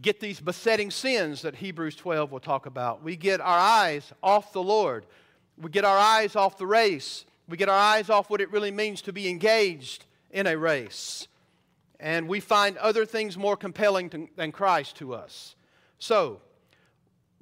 [0.00, 3.02] get these besetting sins that Hebrews 12 will talk about.
[3.02, 5.06] We get our eyes off the Lord.
[5.60, 7.24] We get our eyes off the race.
[7.48, 11.28] We get our eyes off what it really means to be engaged in a race.
[11.98, 15.54] And we find other things more compelling to, than Christ to us.
[15.98, 16.40] So,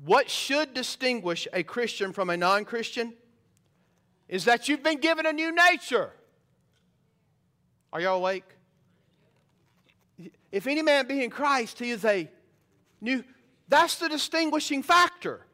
[0.05, 3.15] what should distinguish a Christian from a non Christian
[4.29, 6.11] is that you've been given a new nature.
[7.93, 8.45] Are y'all awake?
[10.51, 12.29] If any man be in Christ, he is a
[13.01, 13.25] new.
[13.69, 15.47] That's the distinguishing factor.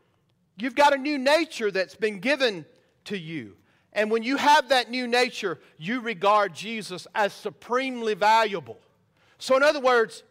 [0.56, 2.66] You've got a new nature that's been given
[3.04, 3.56] to you.
[3.92, 8.78] And when you have that new nature, you regard Jesus as supremely valuable.
[9.38, 10.22] So, in other words,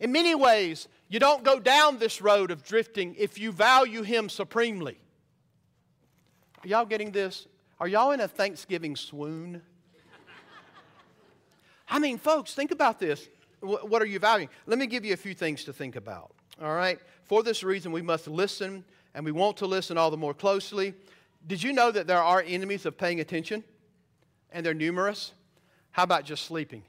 [0.00, 4.28] in many ways, you don't go down this road of drifting if you value Him
[4.28, 4.98] supremely.
[6.60, 7.46] Are y'all getting this?
[7.78, 9.62] Are y'all in a Thanksgiving swoon?
[11.88, 13.28] I mean, folks, think about this.
[13.60, 14.48] What are you valuing?
[14.66, 16.32] Let me give you a few things to think about.
[16.60, 16.98] All right?
[17.22, 18.84] For this reason, we must listen,
[19.14, 20.94] and we want to listen all the more closely.
[21.46, 23.62] Did you know that there are enemies of paying attention?
[24.50, 25.30] And they're numerous?
[25.92, 26.82] How about just sleeping?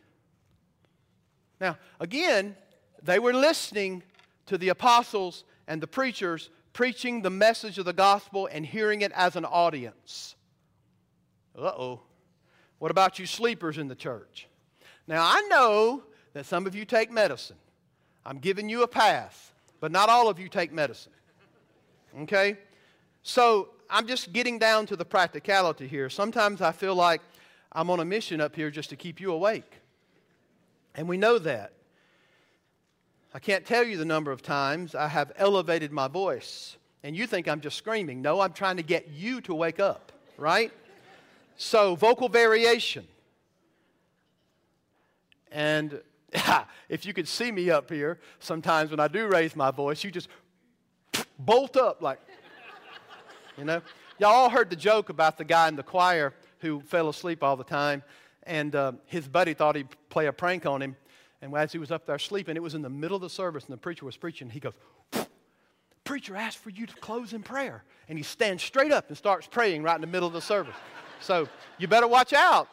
[1.61, 2.55] Now, again,
[3.03, 4.01] they were listening
[4.48, 9.12] to the apostles and the preachers preaching the message of the gospel and hearing it
[9.14, 10.36] as an audience.
[11.58, 12.02] Uh oh.
[12.80, 14.48] What about you sleepers in the church?
[15.08, 17.56] Now, I know that some of you take medicine.
[18.26, 21.14] I'm giving you a pass, but not all of you take medicine.
[22.24, 22.58] Okay?
[23.24, 26.10] So, I'm just getting down to the practicality here.
[26.10, 27.22] Sometimes I feel like
[27.72, 29.80] I'm on a mission up here just to keep you awake.
[30.96, 31.74] And we know that.
[33.36, 37.27] I can't tell you the number of times I have elevated my voice, and you
[37.27, 38.21] think I'm just screaming.
[38.21, 40.71] No, I'm trying to get you to wake up, right?
[41.57, 43.05] So, vocal variation.
[45.51, 45.99] And
[46.88, 50.11] if you could see me up here, sometimes when I do raise my voice, you
[50.11, 50.29] just
[51.38, 52.21] bolt up like,
[53.57, 53.81] you know?
[54.17, 57.57] Y'all all heard the joke about the guy in the choir who fell asleep all
[57.57, 58.01] the time,
[58.43, 60.95] and uh, his buddy thought he'd play a prank on him.
[61.41, 63.65] And as he was up there sleeping, it was in the middle of the service,
[63.65, 64.49] and the preacher was preaching.
[64.49, 64.73] He goes,
[66.05, 67.83] Preacher asked for you to close in prayer.
[68.07, 70.75] And he stands straight up and starts praying right in the middle of the service.
[71.19, 72.69] So you better watch out.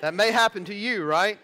[0.00, 1.38] That may happen to you, right?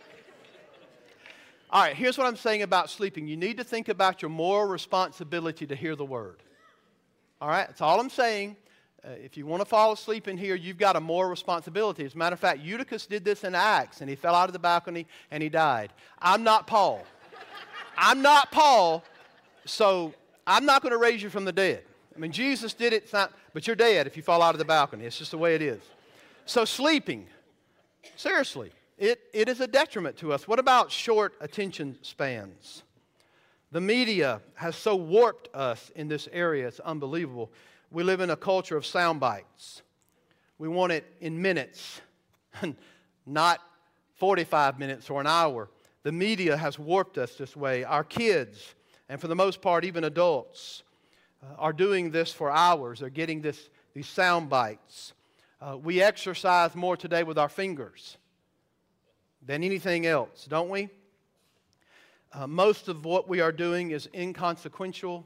[1.70, 3.26] All right, here's what I'm saying about sleeping.
[3.26, 6.42] You need to think about your moral responsibility to hear the word.
[7.40, 8.56] All right, that's all I'm saying.
[9.04, 12.04] Uh, if you want to fall asleep in here, you've got a moral responsibility.
[12.04, 14.54] As a matter of fact, Eutychus did this in Acts, and he fell out of
[14.54, 15.92] the balcony and he died.
[16.20, 17.04] I'm not Paul.
[17.98, 19.04] I'm not Paul,
[19.66, 20.14] so
[20.46, 21.82] I'm not going to raise you from the dead.
[22.16, 24.64] I mean, Jesus did it, not, but you're dead if you fall out of the
[24.64, 25.04] balcony.
[25.04, 25.82] It's just the way it is.
[26.46, 27.26] So, sleeping,
[28.16, 30.48] seriously, it, it is a detriment to us.
[30.48, 32.84] What about short attention spans?
[33.70, 37.50] The media has so warped us in this area, it's unbelievable.
[37.94, 39.82] We live in a culture of sound bites.
[40.58, 42.00] We want it in minutes,
[43.26, 43.60] not
[44.16, 45.70] 45 minutes or an hour.
[46.02, 47.84] The media has warped us this way.
[47.84, 48.74] Our kids,
[49.08, 50.82] and for the most part, even adults,
[51.40, 52.98] uh, are doing this for hours.
[52.98, 55.12] They're getting this, these sound bites.
[55.60, 58.16] Uh, we exercise more today with our fingers
[59.40, 60.88] than anything else, don't we?
[62.32, 65.24] Uh, most of what we are doing is inconsequential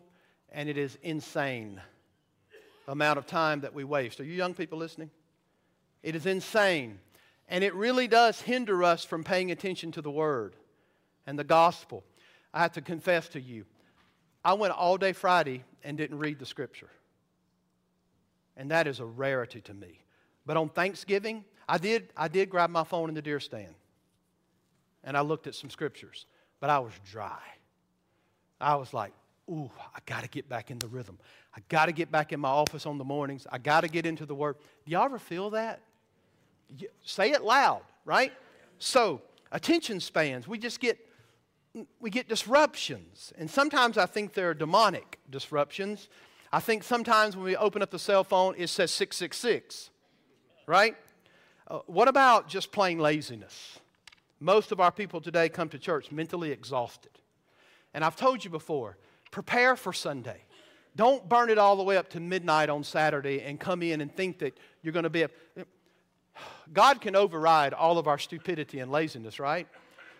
[0.52, 1.80] and it is insane
[2.88, 4.18] amount of time that we waste.
[4.18, 5.10] Are you young people listening?
[6.02, 6.98] It is insane.
[7.48, 10.56] And it really does hinder us from paying attention to the Word
[11.26, 12.04] and the gospel.
[12.52, 13.64] I have to confess to you,
[14.44, 16.90] I went all day Friday and didn't read the Scripture.
[18.56, 20.00] And that is a rarity to me.
[20.44, 23.74] But on Thanksgiving, I did, I did grab my phone in the deer stand
[25.04, 26.26] and I looked at some scriptures,
[26.60, 27.40] but I was dry.
[28.60, 29.12] I was like,
[29.48, 31.18] ooh, I got to get back in the rhythm.
[31.56, 33.46] I got to get back in my office on the mornings.
[33.50, 34.56] I got to get into the Word.
[34.84, 35.80] Do y'all ever feel that?
[36.76, 38.32] You- say it loud, right?
[38.78, 40.98] So, attention spans, we just get
[42.00, 43.32] we get disruptions.
[43.38, 46.08] And sometimes I think they're demonic disruptions.
[46.52, 49.90] I think sometimes when we open up the cell phone, it says 666,
[50.66, 50.96] right?
[51.68, 53.78] Uh, what about just plain laziness?
[54.40, 57.12] Most of our people today come to church mentally exhausted.
[57.92, 58.96] And I've told you before,
[59.30, 60.42] prepare for Sunday.
[60.96, 64.14] Don't burn it all the way up to midnight on Saturday and come in and
[64.14, 65.30] think that you're going to be a.
[66.72, 69.66] God can override all of our stupidity and laziness, right?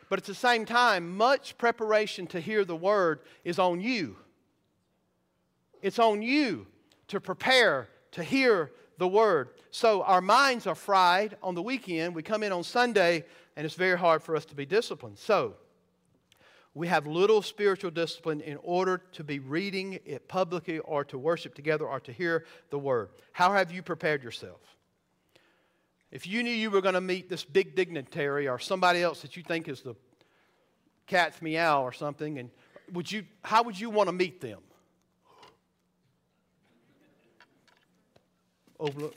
[0.09, 4.17] But at the same time, much preparation to hear the word is on you.
[5.83, 6.67] It's on you
[7.09, 9.51] to prepare to hear the word.
[9.71, 12.15] So our minds are fried on the weekend.
[12.15, 13.25] We come in on Sunday,
[13.57, 15.19] and it's very hard for us to be disciplined.
[15.19, 15.55] So
[16.75, 21.55] we have little spiritual discipline in order to be reading it publicly or to worship
[21.55, 23.09] together or to hear the word.
[23.33, 24.61] How have you prepared yourself?
[26.11, 29.37] If you knew you were going to meet this big dignitary or somebody else that
[29.37, 29.95] you think is the
[31.07, 32.51] cat's meow or something, and
[32.93, 34.61] would you, how would you want to meet them?
[38.81, 39.15] Overlook,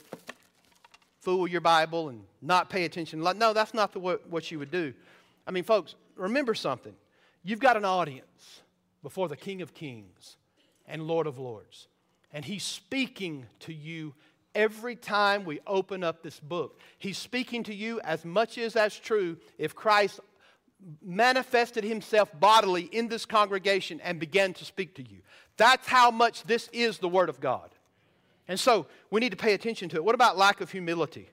[1.20, 3.20] fool your Bible and not pay attention.
[3.20, 4.92] No, that's not the, what, what you would do.
[5.46, 6.94] I mean, folks, remember something.
[7.44, 8.62] You've got an audience
[9.02, 10.36] before the King of Kings
[10.86, 11.88] and Lord of Lords,
[12.32, 14.14] and He's speaking to you
[14.54, 16.80] every time we open up this book.
[16.98, 20.20] He's speaking to you as much as that's true if Christ
[21.00, 25.18] manifested himself bodily in this congregation and began to speak to you.
[25.56, 27.70] That's how much this is the Word of God.
[28.48, 30.04] And so we need to pay attention to it.
[30.04, 31.28] What about lack of humility?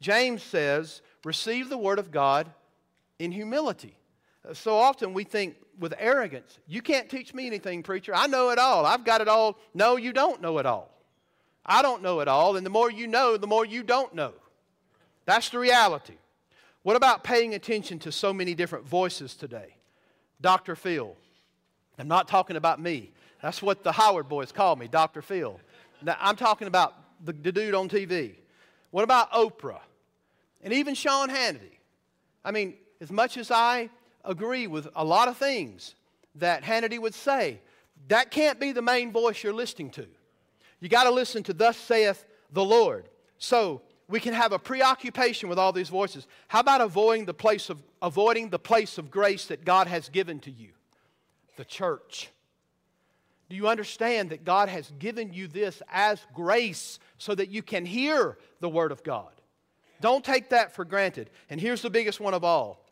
[0.00, 2.50] James says, receive the Word of God
[3.18, 3.96] in humility.
[4.52, 8.12] So often we think with arrogance, you can't teach me anything, preacher.
[8.14, 8.86] I know it all.
[8.86, 9.58] I've got it all.
[9.74, 10.90] No, you don't know it all.
[11.64, 12.56] I don't know it all.
[12.56, 14.32] And the more you know, the more you don't know.
[15.24, 16.14] That's the reality.
[16.82, 19.76] What about paying attention to so many different voices today?
[20.40, 20.76] Dr.
[20.76, 21.16] Phil.
[21.98, 23.12] I'm not talking about me.
[23.42, 25.22] That's what the Howard boys call me, Dr.
[25.22, 25.58] Phil.
[26.02, 26.94] Now, I'm talking about
[27.24, 28.36] the, the dude on TV.
[28.90, 29.80] What about Oprah?
[30.62, 31.78] And even Sean Hannity.
[32.44, 33.90] I mean, as much as I
[34.26, 35.94] agree with a lot of things
[36.36, 37.60] that Hannity would say,
[38.08, 40.06] that can't be the main voice you're listening to.
[40.80, 43.08] You got to listen to, Thus saith the Lord.
[43.38, 46.26] So, we can have a preoccupation with all these voices.
[46.48, 50.38] How about avoiding the place of, avoiding the place of grace that God has given
[50.40, 50.68] to you?
[51.56, 52.30] The church.
[53.48, 57.84] Do you understand that God has given you this as grace so that you can
[57.84, 59.32] hear the Word of God?
[60.00, 61.30] Don't take that for granted.
[61.48, 62.85] And here's the biggest one of all.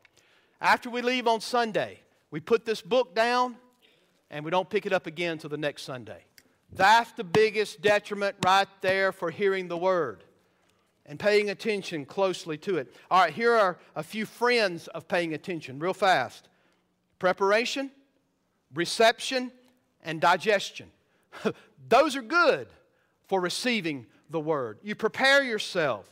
[0.65, 2.01] After we leave on Sunday,
[2.31, 3.57] we put this book down
[4.31, 6.25] and we don't pick it up again until the next Sunday.
[6.73, 10.25] That's the biggest detriment right there for hearing the Word
[11.05, 12.97] and paying attention closely to it.
[13.11, 16.49] All right, here are a few friends of paying attention, real fast
[17.19, 17.91] preparation,
[18.73, 19.53] reception,
[20.03, 20.91] and digestion.
[21.91, 22.69] Those are good
[23.29, 24.79] for receiving the Word.
[24.83, 26.09] You prepare yourself,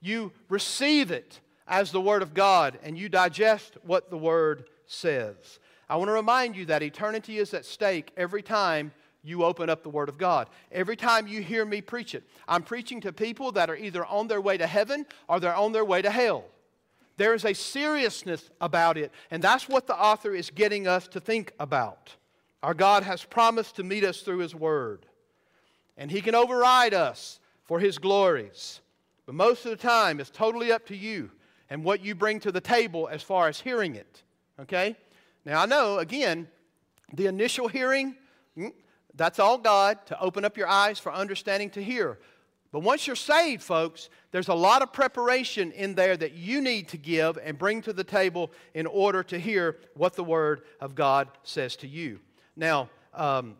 [0.00, 1.38] you receive it
[1.70, 5.60] as the Word of God, and you digest what the Word says.
[5.88, 8.92] I want to remind you that eternity is at stake every time
[9.22, 10.48] you open up the Word of God.
[10.72, 14.26] Every time you hear me preach it, I'm preaching to people that are either on
[14.26, 16.44] their way to heaven or they're on their way to hell.
[17.16, 21.20] There is a seriousness about it, and that's what the author is getting us to
[21.20, 22.16] think about.
[22.64, 25.06] Our God has promised to meet us through His Word,
[25.96, 28.80] and He can override us for His glories.
[29.24, 31.30] But most of the time, it's totally up to you
[31.70, 34.22] and what you bring to the table as far as hearing it.
[34.60, 34.96] Okay?
[35.44, 36.48] Now, I know, again,
[37.14, 38.16] the initial hearing,
[38.58, 38.72] mm,
[39.14, 42.18] that's all God to open up your eyes for understanding to hear.
[42.72, 46.88] But once you're saved, folks, there's a lot of preparation in there that you need
[46.88, 50.94] to give and bring to the table in order to hear what the Word of
[50.94, 52.20] God says to you.
[52.54, 53.56] Now, um,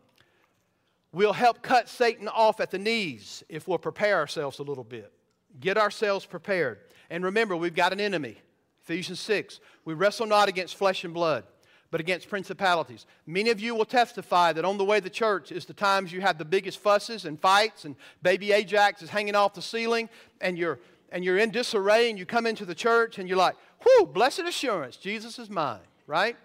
[1.12, 5.12] we'll help cut Satan off at the knees if we'll prepare ourselves a little bit.
[5.58, 6.78] Get ourselves prepared.
[7.10, 8.38] And remember, we've got an enemy.
[8.82, 9.60] Ephesians 6.
[9.84, 11.44] We wrestle not against flesh and blood
[11.90, 13.04] but against principalities.
[13.26, 16.20] Many of you will testify that on the way to church is the times you
[16.20, 20.08] have the biggest fusses and fights, and baby Ajax is hanging off the ceiling,
[20.40, 20.78] and you're,
[21.10, 24.40] and you're in disarray, and you come into the church, and you're like, whew, blessed
[24.40, 26.36] assurance, Jesus is mine, right?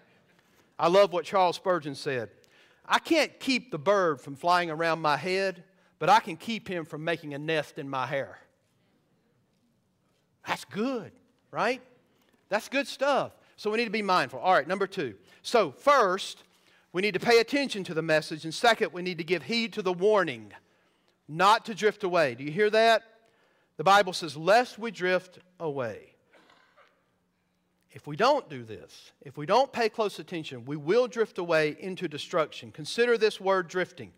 [0.78, 2.28] I love what Charles Spurgeon said.
[2.84, 5.62] I can't keep the bird from flying around my head,
[5.98, 8.38] but I can keep him from making a nest in my hair.
[10.46, 11.12] That's good,
[11.50, 11.82] right?
[12.48, 13.32] That's good stuff.
[13.56, 14.38] So we need to be mindful.
[14.38, 15.14] All right, number two.
[15.42, 16.42] So, first,
[16.92, 18.44] we need to pay attention to the message.
[18.44, 20.52] And second, we need to give heed to the warning
[21.28, 22.34] not to drift away.
[22.34, 23.02] Do you hear that?
[23.76, 26.14] The Bible says, lest we drift away.
[27.90, 31.76] If we don't do this, if we don't pay close attention, we will drift away
[31.80, 32.70] into destruction.
[32.70, 34.12] Consider this word drifting.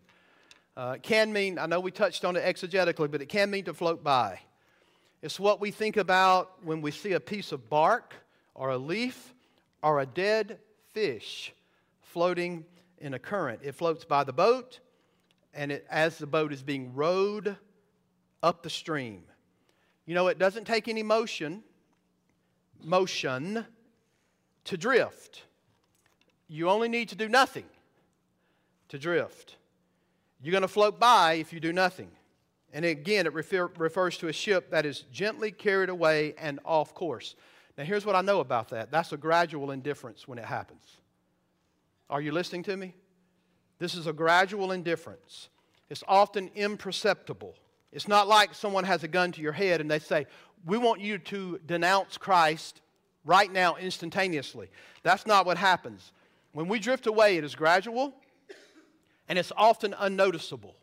[0.77, 3.65] Uh, it can mean, I know we touched on it exegetically, but it can mean
[3.65, 4.41] to float by.
[5.21, 8.15] It's what we think about when we see a piece of bark
[8.55, 9.35] or a leaf
[9.83, 10.59] or a dead
[10.93, 11.53] fish
[12.03, 12.65] floating
[12.99, 13.61] in a current.
[13.63, 14.81] It floats by the boat,
[15.53, 17.57] and it, as the boat is being rowed
[18.43, 19.23] up the stream.
[20.07, 21.63] You know, it doesn't take any motion,
[22.83, 23.67] motion
[24.65, 25.43] to drift.
[26.49, 27.67] You only need to do nothing
[28.89, 29.57] to drift.
[30.41, 32.11] You're going to float by if you do nothing.
[32.73, 36.95] And again, it refer, refers to a ship that is gently carried away and off
[36.95, 37.35] course.
[37.77, 40.99] Now, here's what I know about that that's a gradual indifference when it happens.
[42.11, 42.95] Are you listening to me?
[43.79, 45.49] This is a gradual indifference.
[45.89, 47.55] It's often imperceptible.
[47.93, 50.27] It's not like someone has a gun to your head and they say,
[50.67, 52.83] We want you to denounce Christ
[53.25, 54.69] right now, instantaneously.
[55.03, 56.13] That's not what happens.
[56.53, 58.15] When we drift away, it is gradual
[59.29, 60.75] and it's often unnoticeable.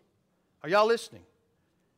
[0.64, 1.24] Are y'all listening?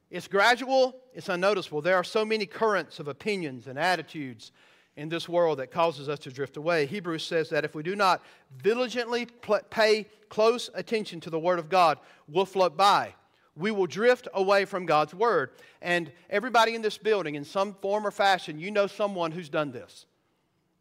[0.09, 1.81] It's gradual, it's unnoticeable.
[1.81, 4.51] There are so many currents of opinions and attitudes
[4.95, 6.85] in this world that causes us to drift away.
[6.85, 8.23] Hebrews says that if we do not
[8.63, 9.27] diligently
[9.69, 13.13] pay close attention to the Word of God, we'll float by.
[13.55, 15.49] we will drift away from God's Word.
[15.81, 19.71] And everybody in this building, in some form or fashion, you know someone who's done
[19.71, 20.05] this.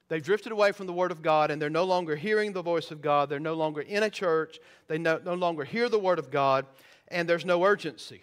[0.08, 2.90] They've drifted away from the Word of God and they're no longer hearing the voice
[2.90, 3.28] of God.
[3.28, 4.60] They're no longer in a church.
[4.88, 6.66] They no, no longer hear the Word of God.
[7.08, 8.22] And there's no urgency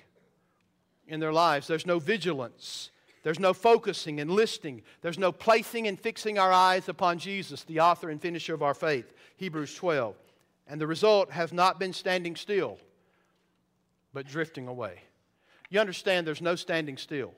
[1.08, 1.68] in their lives.
[1.68, 2.90] There's no vigilance.
[3.24, 4.82] There's no focusing and listening.
[5.02, 8.74] There's no placing and fixing our eyes upon Jesus, the author and finisher of our
[8.74, 9.14] faith.
[9.38, 10.16] Hebrews 12.
[10.68, 12.78] And the result has not been standing still,
[14.14, 15.00] but drifting away.
[15.70, 17.34] You understand there's no standing still.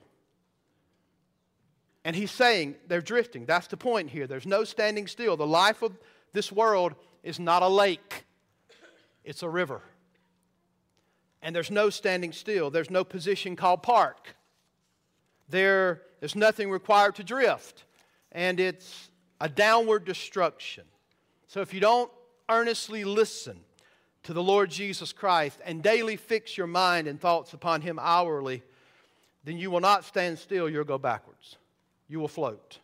[2.04, 3.46] And he's saying they're drifting.
[3.46, 4.26] That's the point here.
[4.26, 5.36] There's no standing still.
[5.36, 5.98] The life of
[6.32, 6.94] this world
[7.24, 8.24] is not a lake,
[9.24, 9.80] it's a river.
[11.46, 12.70] And there's no standing still.
[12.70, 14.34] There's no position called park.
[15.48, 17.84] There is nothing required to drift.
[18.32, 20.82] And it's a downward destruction.
[21.46, 22.10] So if you don't
[22.48, 23.60] earnestly listen
[24.24, 28.64] to the Lord Jesus Christ and daily fix your mind and thoughts upon Him hourly,
[29.44, 31.58] then you will not stand still, you'll go backwards.
[32.08, 32.80] You will float.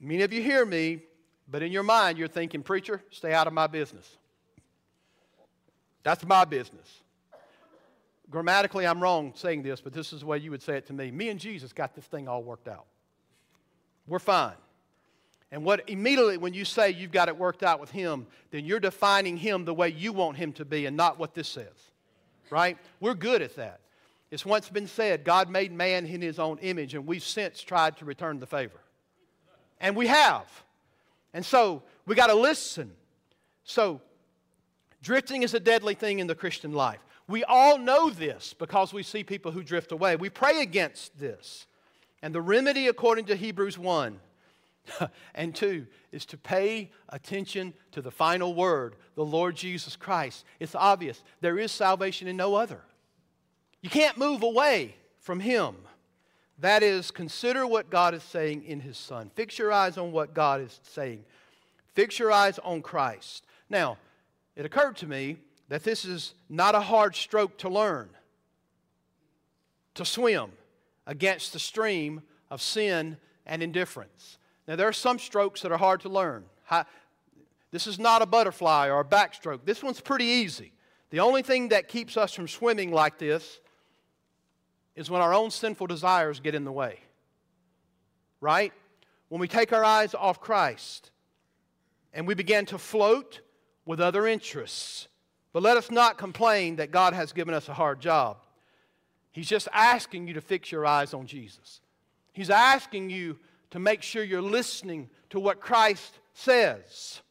[0.00, 1.02] Many of you hear me,
[1.50, 4.16] but in your mind you're thinking, Preacher, stay out of my business.
[6.02, 7.02] That's my business.
[8.30, 10.92] Grammatically, I'm wrong saying this, but this is the way you would say it to
[10.92, 11.10] me.
[11.10, 12.86] Me and Jesus got this thing all worked out.
[14.06, 14.54] We're fine.
[15.52, 18.80] And what immediately when you say you've got it worked out with him, then you're
[18.80, 21.92] defining him the way you want him to be and not what this says.
[22.50, 22.78] Right?
[23.00, 23.80] We're good at that.
[24.30, 27.96] It's once been said God made man in his own image, and we've since tried
[27.98, 28.80] to return the favor.
[29.80, 30.46] And we have.
[31.32, 32.92] And so we got to listen.
[33.62, 34.00] So
[35.02, 37.00] drifting is a deadly thing in the Christian life.
[37.28, 40.16] We all know this because we see people who drift away.
[40.16, 41.66] We pray against this.
[42.22, 44.20] And the remedy, according to Hebrews 1
[45.34, 50.44] and 2, is to pay attention to the final word, the Lord Jesus Christ.
[50.60, 52.80] It's obvious there is salvation in no other.
[53.80, 55.76] You can't move away from Him.
[56.58, 59.30] That is, consider what God is saying in His Son.
[59.34, 61.24] Fix your eyes on what God is saying.
[61.94, 63.44] Fix your eyes on Christ.
[63.68, 63.98] Now,
[64.54, 65.36] it occurred to me
[65.68, 68.10] that this is not a hard stroke to learn
[69.94, 70.52] to swim
[71.06, 74.38] against the stream of sin and indifference.
[74.68, 76.44] Now, there are some strokes that are hard to learn.
[77.70, 79.60] This is not a butterfly or a backstroke.
[79.64, 80.72] This one's pretty easy.
[81.10, 83.60] The only thing that keeps us from swimming like this
[84.94, 87.00] is when our own sinful desires get in the way.
[88.40, 88.72] Right?
[89.28, 91.10] When we take our eyes off Christ
[92.12, 93.40] and we begin to float
[93.84, 95.08] with other interests
[95.56, 98.36] but let us not complain that God has given us a hard job.
[99.32, 101.80] He's just asking you to fix your eyes on Jesus.
[102.34, 103.38] He's asking you
[103.70, 107.22] to make sure you're listening to what Christ says.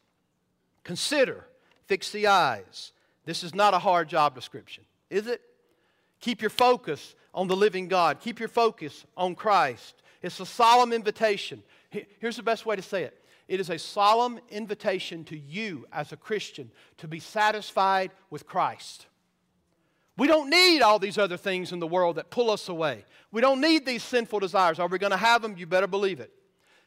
[0.82, 1.46] Consider,
[1.84, 2.90] fix the eyes.
[3.26, 5.40] This is not a hard job description, is it?
[6.18, 8.18] Keep your focus on the living God.
[8.18, 10.02] Keep your focus on Christ.
[10.20, 11.62] It's a solemn invitation.
[11.90, 16.12] Here's the best way to say it it is a solemn invitation to you as
[16.12, 19.06] a Christian to be satisfied with Christ.
[20.16, 23.04] We don't need all these other things in the world that pull us away.
[23.30, 24.78] We don't need these sinful desires.
[24.78, 25.56] Are we going to have them?
[25.56, 26.32] You better believe it.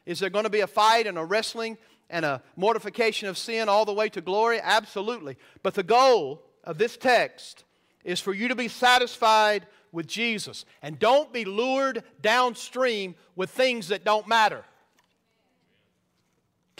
[0.04, 1.78] Is there going to be a fight and a wrestling
[2.10, 4.58] and a mortification of sin all the way to glory?
[4.60, 5.36] Absolutely.
[5.62, 7.64] But the goal of this text
[8.04, 10.64] is for you to be satisfied with Jesus.
[10.82, 14.64] And don't be lured downstream with things that don't matter.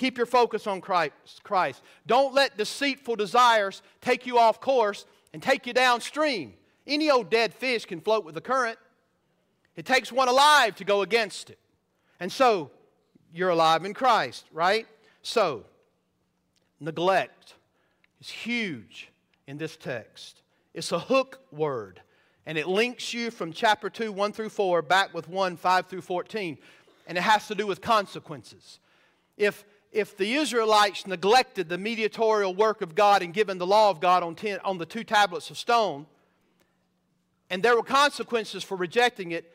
[0.00, 1.82] Keep your focus on Christ.
[2.06, 6.54] Don't let deceitful desires take you off course and take you downstream.
[6.86, 8.78] Any old dead fish can float with the current.
[9.76, 11.58] It takes one alive to go against it.
[12.18, 12.70] And so,
[13.34, 14.86] you're alive in Christ, right?
[15.20, 15.64] So,
[16.80, 17.56] neglect
[18.22, 19.10] is huge
[19.46, 20.40] in this text.
[20.72, 22.00] It's a hook word,
[22.46, 26.00] and it links you from chapter 2, 1 through 4, back with 1, 5 through
[26.00, 26.56] 14.
[27.06, 28.78] And it has to do with consequences.
[29.36, 34.00] If if the Israelites neglected the mediatorial work of God and given the law of
[34.00, 36.06] God on, ten, on the two tablets of stone,
[37.50, 39.52] and there were consequences for rejecting it,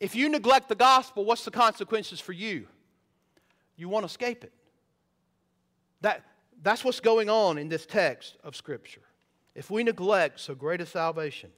[0.00, 2.66] if you neglect the gospel, what's the consequences for you?
[3.76, 4.52] You won't escape it.
[6.00, 6.24] That,
[6.62, 9.00] that's what's going on in this text of Scripture.
[9.54, 11.50] If we neglect so great a salvation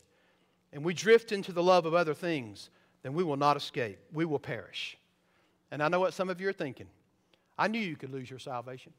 [0.72, 2.68] and we drift into the love of other things,
[3.02, 3.98] then we will not escape.
[4.12, 4.98] We will perish.
[5.70, 6.88] And I know what some of you are thinking.
[7.58, 8.92] I knew you could lose your salvation.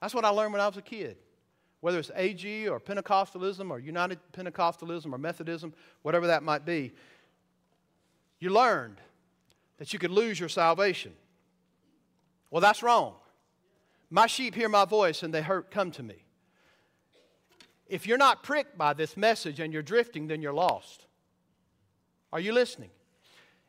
[0.00, 1.16] That's what I learned when I was a kid.
[1.80, 5.72] Whether it's AG or Pentecostalism or United Pentecostalism or Methodism,
[6.02, 6.92] whatever that might be,
[8.38, 9.00] you learned
[9.78, 11.12] that you could lose your salvation.
[12.50, 13.14] Well, that's wrong.
[14.10, 16.24] My sheep hear my voice and they hurt, come to me.
[17.86, 21.06] If you're not pricked by this message and you're drifting, then you're lost.
[22.32, 22.90] Are you listening?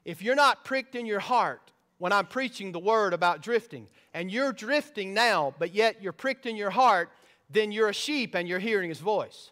[0.03, 1.72] If you're not pricked in your heart
[2.02, 6.47] when I'm preaching the word about drifting, and you're drifting now, but yet you're pricked
[6.47, 7.12] in your heart,
[7.47, 9.52] then you're a sheep and you're hearing his voice.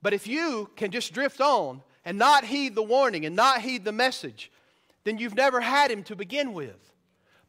[0.00, 3.84] But if you can just drift on and not heed the warning and not heed
[3.84, 4.52] the message,
[5.02, 6.92] then you've never had him to begin with.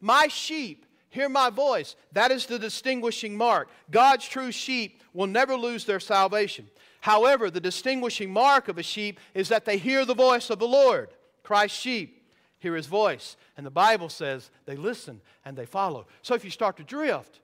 [0.00, 1.94] My sheep hear my voice.
[2.10, 3.68] That is the distinguishing mark.
[3.92, 6.68] God's true sheep will never lose their salvation.
[7.00, 10.66] However, the distinguishing mark of a sheep is that they hear the voice of the
[10.66, 11.10] Lord.
[11.44, 12.19] Christ's sheep
[12.60, 13.36] hear his voice.
[13.56, 16.06] And the Bible says they listen and they follow.
[16.22, 17.40] So if you start to drift,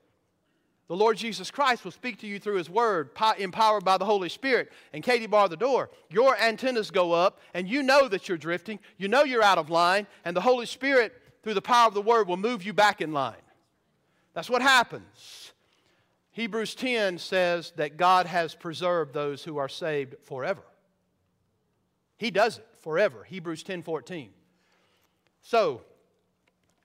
[0.87, 4.29] the Lord Jesus Christ will speak to you through His Word, empowered by the Holy
[4.29, 4.71] Spirit.
[4.93, 5.89] And Katie bar the door.
[6.09, 8.79] Your antennas go up, and you know that you're drifting.
[8.97, 11.13] You know you're out of line, and the Holy Spirit,
[11.43, 13.35] through the power of the Word, will move you back in line.
[14.33, 15.51] That's what happens.
[16.31, 20.63] Hebrews 10 says that God has preserved those who are saved forever.
[22.17, 23.23] He does it forever.
[23.23, 24.29] Hebrews 10 14.
[25.41, 25.81] So,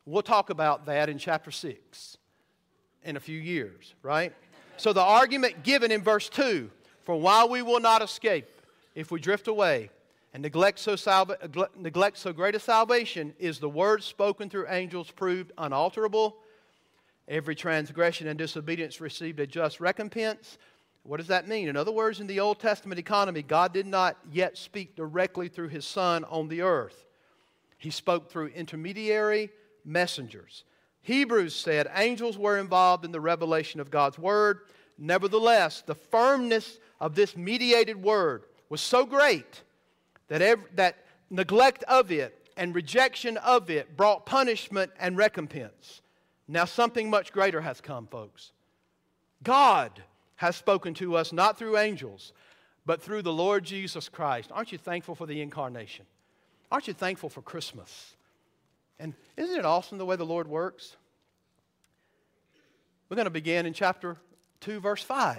[0.06, 2.16] we'll talk about that in chapter 6
[3.04, 4.32] in a few years, right?
[4.76, 6.70] So, the argument given in verse 2
[7.04, 8.48] for why we will not escape
[8.94, 9.90] if we drift away
[10.32, 15.10] and neglect so, salva- neglect so great a salvation is the word spoken through angels
[15.10, 16.36] proved unalterable.
[17.28, 20.58] Every transgression and disobedience received a just recompense.
[21.02, 21.68] What does that mean?
[21.68, 25.68] In other words, in the Old Testament economy, God did not yet speak directly through
[25.68, 27.04] his Son on the earth.
[27.82, 29.50] He spoke through intermediary
[29.84, 30.62] messengers.
[31.00, 34.60] Hebrews said angels were involved in the revelation of God's word.
[34.98, 39.64] Nevertheless, the firmness of this mediated word was so great
[40.28, 40.96] that, every, that
[41.28, 46.02] neglect of it and rejection of it brought punishment and recompense.
[46.46, 48.52] Now, something much greater has come, folks.
[49.42, 50.04] God
[50.36, 52.32] has spoken to us not through angels,
[52.86, 54.52] but through the Lord Jesus Christ.
[54.52, 56.06] Aren't you thankful for the incarnation?
[56.72, 58.16] Aren't you thankful for Christmas?
[58.98, 60.96] And isn't it awesome the way the Lord works?
[63.10, 64.16] We're going to begin in chapter
[64.60, 65.36] 2, verse 5.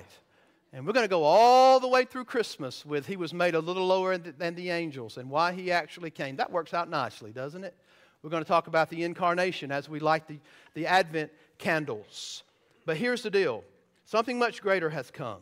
[0.73, 3.59] And we're going to go all the way through Christmas with He was made a
[3.59, 6.35] little lower than the angels and why He actually came.
[6.35, 7.75] That works out nicely, doesn't it?
[8.21, 10.37] We're going to talk about the incarnation as we light the,
[10.75, 12.43] the Advent candles.
[12.85, 13.63] But here's the deal
[14.05, 15.41] something much greater has come.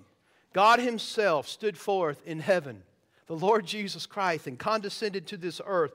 [0.54, 2.84] God Himself stood forth in heaven
[3.32, 5.94] the Lord Jesus Christ and condescended to this earth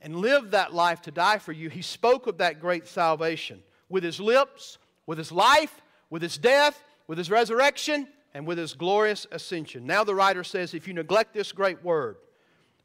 [0.00, 4.02] and lived that life to die for you, he spoke of that great salvation with
[4.02, 5.80] his lips, with his life,
[6.10, 9.86] with his death, with his resurrection, and with his glorious ascension.
[9.86, 12.16] Now the writer says if you neglect this great word,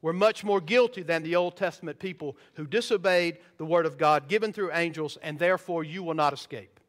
[0.04, 4.28] we're much more guilty than the Old Testament people who disobeyed the word of God
[4.28, 6.80] given through angels, and therefore you will not escape.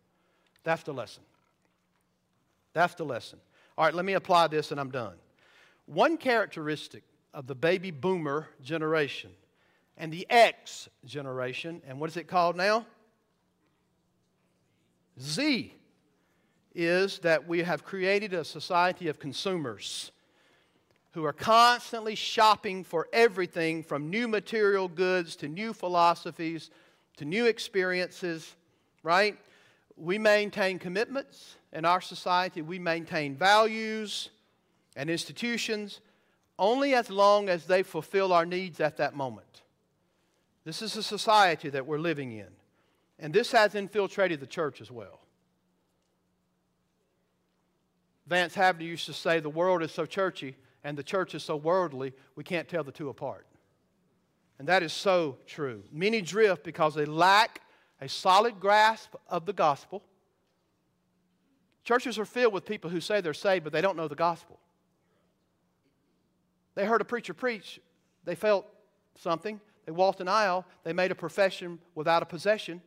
[0.64, 1.22] That's the lesson.
[2.74, 3.38] That's the lesson.
[3.78, 5.14] All right, let me apply this and I'm done.
[5.88, 9.30] One characteristic of the baby boomer generation
[9.96, 12.84] and the X generation, and what is it called now?
[15.18, 15.74] Z,
[16.74, 20.12] is that we have created a society of consumers
[21.12, 26.68] who are constantly shopping for everything from new material goods to new philosophies
[27.16, 28.54] to new experiences,
[29.02, 29.38] right?
[29.96, 34.28] We maintain commitments in our society, we maintain values
[34.98, 36.00] and institutions
[36.58, 39.62] only as long as they fulfill our needs at that moment.
[40.64, 42.48] This is a society that we're living in,
[43.20, 45.20] and this has infiltrated the church as well.
[48.26, 51.56] Vance Havner used to say, The world is so churchy and the church is so
[51.56, 53.46] worldly, we can't tell the two apart.
[54.58, 55.82] And that is so true.
[55.92, 57.62] Many drift because they lack
[58.00, 60.02] a solid grasp of the gospel.
[61.84, 64.58] Churches are filled with people who say they're saved, but they don't know the gospel.
[66.78, 67.80] They heard a preacher preach,
[68.22, 68.64] they felt
[69.16, 72.80] something, they walked an aisle, they made a profession without a possession.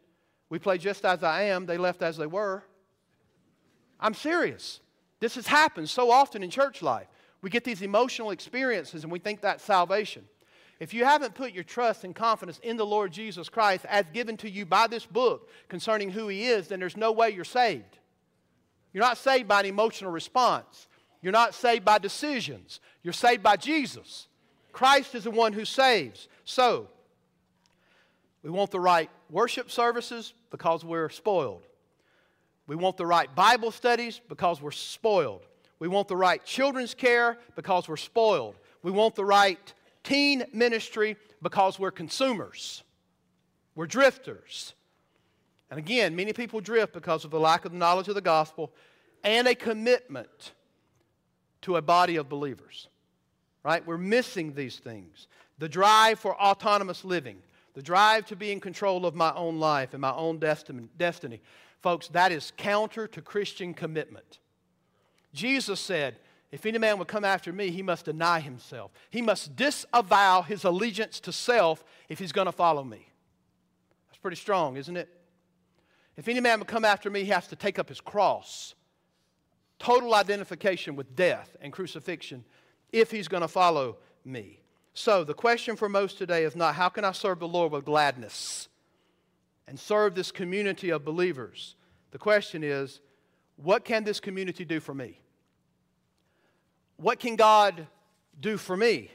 [0.47, 2.63] We play just as I am, they left as they were.
[3.99, 4.79] I'm serious.
[5.19, 7.07] This has happened so often in church life.
[7.41, 10.23] We get these emotional experiences and we think that's salvation.
[10.79, 14.37] If you haven't put your trust and confidence in the Lord Jesus Christ as given
[14.37, 17.99] to you by this book concerning who He is, then there's no way you're saved.
[18.93, 20.87] You're not saved by an emotional response.
[21.21, 22.79] You're not saved by decisions.
[23.03, 24.27] You're saved by Jesus.
[24.71, 26.27] Christ is the one who saves.
[26.45, 26.87] So,
[28.43, 31.63] we want the right worship services because we're spoiled.
[32.67, 35.45] We want the right Bible studies because we're spoiled.
[35.79, 38.55] We want the right children's care because we're spoiled.
[38.81, 42.83] We want the right teen ministry because we're consumers.
[43.75, 44.73] We're drifters.
[45.69, 48.71] And again, many people drift because of the lack of knowledge of the gospel
[49.23, 50.53] and a commitment
[51.61, 52.87] to a body of believers.
[53.63, 53.85] Right?
[53.85, 55.27] We're missing these things.
[55.59, 57.37] The drive for autonomous living,
[57.75, 61.41] the drive to be in control of my own life and my own destiny.
[61.81, 64.39] Folks, that is counter to Christian commitment.
[65.33, 66.17] Jesus said,
[66.51, 68.91] If any man would come after me, he must deny himself.
[69.09, 73.07] He must disavow his allegiance to self if he's going to follow me.
[74.09, 75.09] That's pretty strong, isn't it?
[76.17, 78.75] If any man would come after me, he has to take up his cross.
[79.81, 82.45] Total identification with death and crucifixion
[82.91, 84.59] if he's going to follow me.
[84.93, 87.85] So, the question for most today is not how can I serve the Lord with
[87.85, 88.69] gladness
[89.67, 91.73] and serve this community of believers?
[92.11, 92.99] The question is,
[93.55, 95.19] what can this community do for me?
[96.97, 97.87] What can God
[98.39, 99.09] do for me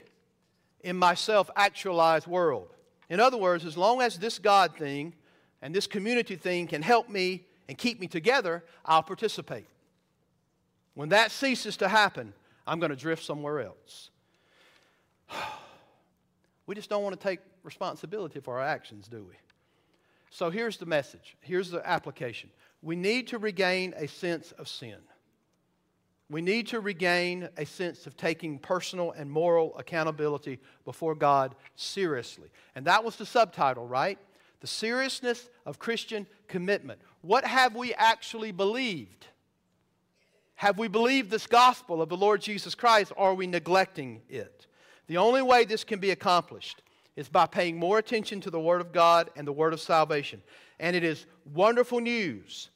[0.80, 2.74] in my self actualized world?
[3.08, 5.14] In other words, as long as this God thing
[5.62, 9.68] and this community thing can help me and keep me together, I'll participate.
[10.96, 12.32] When that ceases to happen,
[12.66, 14.10] I'm going to drift somewhere else.
[16.68, 19.34] We just don't want to take responsibility for our actions, do we?
[20.30, 21.36] So here's the message.
[21.40, 22.50] Here's the application.
[22.82, 24.96] We need to regain a sense of sin.
[26.28, 32.48] We need to regain a sense of taking personal and moral accountability before God seriously.
[32.74, 34.18] And that was the subtitle, right?
[34.58, 36.98] The seriousness of Christian commitment.
[37.20, 39.28] What have we actually believed?
[40.56, 44.66] Have we believed this gospel of the Lord Jesus Christ, or are we neglecting it?
[45.06, 46.82] The only way this can be accomplished
[47.14, 50.42] is by paying more attention to the Word of God and the Word of salvation.
[50.80, 52.70] And it is wonderful news,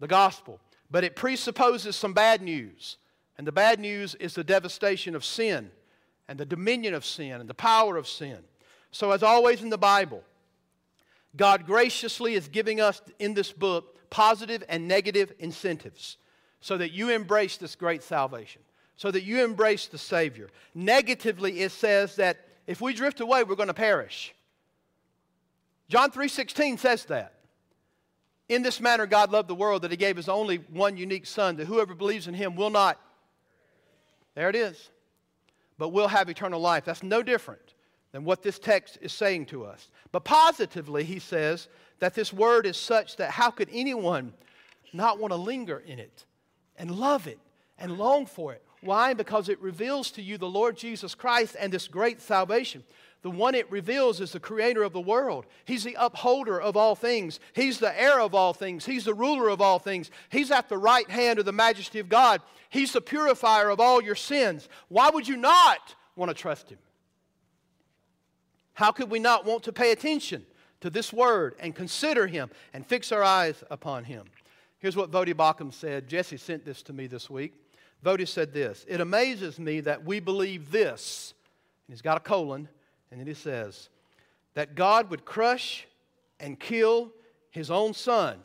[0.00, 2.98] the gospel, but it presupposes some bad news.
[3.38, 5.70] And the bad news is the devastation of sin
[6.28, 8.38] and the dominion of sin and the power of sin.
[8.90, 10.22] So, as always in the Bible,
[11.36, 16.18] God graciously is giving us in this book positive and negative incentives
[16.60, 18.62] so that you embrace this great salvation,
[18.96, 20.48] so that you embrace the Savior.
[20.74, 24.34] Negatively, it says that if we drift away, we're going to perish.
[25.88, 27.34] John 3:16 says that.
[28.48, 31.56] In this manner God loved the world that he gave his only one unique son
[31.56, 32.98] that whoever believes in him will not
[34.34, 34.90] There it is.
[35.78, 36.84] But will have eternal life.
[36.84, 37.74] That's no different
[38.12, 39.90] than what this text is saying to us.
[40.12, 44.32] But positively he says that this word is such that how could anyone
[44.92, 46.24] not want to linger in it?
[46.78, 47.38] And love it
[47.78, 48.62] and long for it.
[48.80, 49.12] Why?
[49.12, 52.84] Because it reveals to you the Lord Jesus Christ and this great salvation.
[53.22, 55.46] The one it reveals is the creator of the world.
[55.64, 57.40] He's the upholder of all things.
[57.52, 58.86] He's the heir of all things.
[58.86, 60.12] He's the ruler of all things.
[60.30, 62.40] He's at the right hand of the majesty of God.
[62.70, 64.68] He's the purifier of all your sins.
[64.88, 66.78] Why would you not want to trust him?
[68.74, 70.46] How could we not want to pay attention
[70.80, 74.26] to this word and consider him and fix our eyes upon him?
[74.78, 76.08] Here's what Voddie Baucham said.
[76.08, 77.54] Jesse sent this to me this week.
[78.04, 81.34] Voddie said this It amazes me that we believe this.
[81.86, 82.68] And he's got a colon,
[83.10, 83.88] and then he says,
[84.54, 85.86] that God would crush
[86.40, 87.12] and kill
[87.50, 88.40] his own son,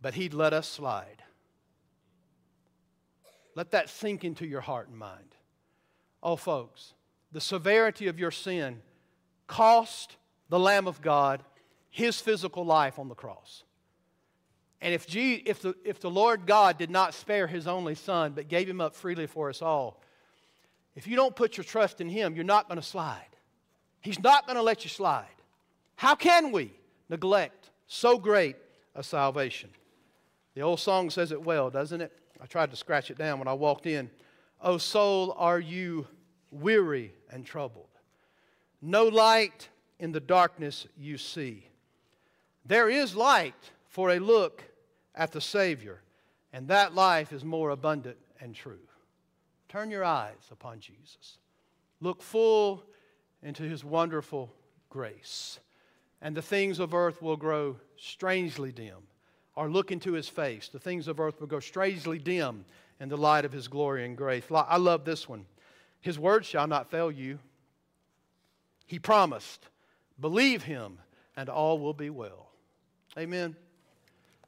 [0.00, 1.22] but he'd let us slide.
[3.54, 5.36] Let that sink into your heart and mind.
[6.22, 6.94] Oh, folks,
[7.32, 8.82] the severity of your sin
[9.46, 10.16] cost
[10.48, 11.42] the Lamb of God
[11.90, 13.63] his physical life on the cross.
[14.84, 18.48] And if, if, the, if the Lord God did not spare his only son, but
[18.48, 19.98] gave him up freely for us all,
[20.94, 23.24] if you don't put your trust in him, you're not going to slide.
[24.02, 25.24] He's not going to let you slide.
[25.96, 26.70] How can we
[27.08, 28.56] neglect so great
[28.94, 29.70] a salvation?
[30.54, 32.12] The old song says it well, doesn't it?
[32.38, 34.10] I tried to scratch it down when I walked in.
[34.60, 36.06] Oh, soul, are you
[36.50, 37.88] weary and troubled?
[38.82, 41.68] No light in the darkness you see.
[42.66, 43.54] There is light
[43.88, 44.62] for a look
[45.14, 46.00] at the Savior,
[46.52, 48.88] and that life is more abundant and true.
[49.68, 51.38] Turn your eyes upon Jesus.
[52.00, 52.84] Look full
[53.42, 54.52] into his wonderful
[54.88, 55.58] grace,
[56.20, 59.08] and the things of earth will grow strangely dim.
[59.56, 60.68] Or look into his face.
[60.68, 62.64] The things of earth will grow strangely dim
[62.98, 64.42] in the light of his glory and grace.
[64.50, 65.46] I love this one.
[66.00, 67.38] His word shall not fail you.
[68.86, 69.68] He promised,
[70.20, 70.98] believe him,
[71.36, 72.48] and all will be well.
[73.16, 73.54] Amen.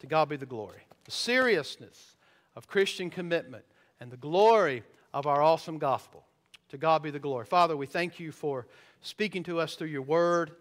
[0.00, 0.80] To God be the glory.
[1.04, 2.16] The seriousness
[2.54, 3.64] of Christian commitment
[4.00, 4.82] and the glory
[5.14, 6.24] of our awesome gospel.
[6.70, 7.46] To God be the glory.
[7.46, 8.66] Father, we thank you for
[9.00, 10.52] speaking to us through your word.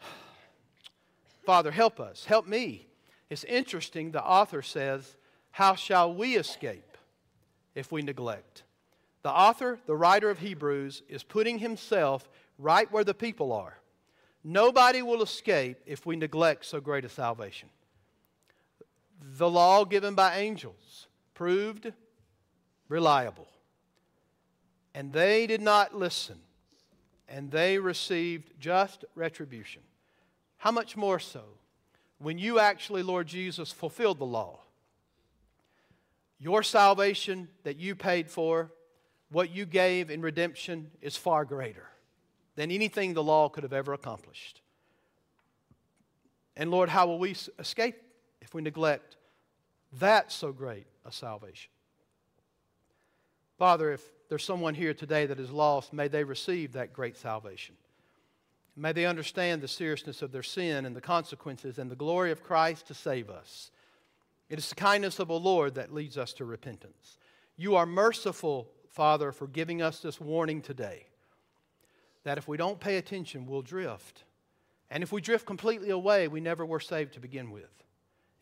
[1.46, 2.24] Father, help us.
[2.24, 2.86] Help me.
[3.30, 5.16] It's interesting, the author says,
[5.52, 6.98] How shall we escape
[7.74, 8.64] if we neglect?
[9.22, 12.28] The author, the writer of Hebrews, is putting himself
[12.58, 13.78] right where the people are.
[14.44, 17.70] Nobody will escape if we neglect so great a salvation.
[19.24, 21.92] The law given by angels proved
[22.88, 23.46] reliable.
[24.94, 26.38] And they did not listen,
[27.28, 29.82] and they received just retribution.
[30.58, 31.42] How much more so
[32.18, 34.58] when you actually, Lord Jesus, fulfilled the law?
[36.38, 38.72] Your salvation that you paid for,
[39.30, 41.88] what you gave in redemption, is far greater
[42.56, 44.60] than anything the law could have ever accomplished.
[46.56, 47.96] And Lord, how will we escape
[48.52, 49.16] if we neglect
[49.98, 51.70] that so great a salvation?
[53.56, 57.74] Father, if there's someone here today that is lost, may they receive that great salvation.
[58.76, 62.42] May they understand the seriousness of their sin and the consequences and the glory of
[62.42, 63.70] Christ to save us.
[64.50, 67.16] It is the kindness of the Lord that leads us to repentance.
[67.56, 71.06] You are merciful, Father, for giving us this warning today
[72.24, 74.24] that if we don't pay attention, we'll drift.
[74.90, 77.70] And if we drift completely away, we never were saved to begin with.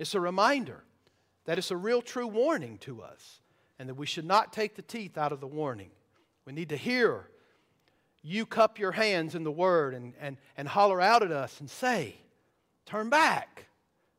[0.01, 0.83] It's a reminder
[1.45, 3.41] that it's a real true warning to us
[3.79, 5.91] and that we should not take the teeth out of the warning.
[6.47, 7.29] We need to hear
[8.23, 11.69] you cup your hands in the word and, and, and holler out at us and
[11.69, 12.17] say,
[12.87, 13.67] Turn back,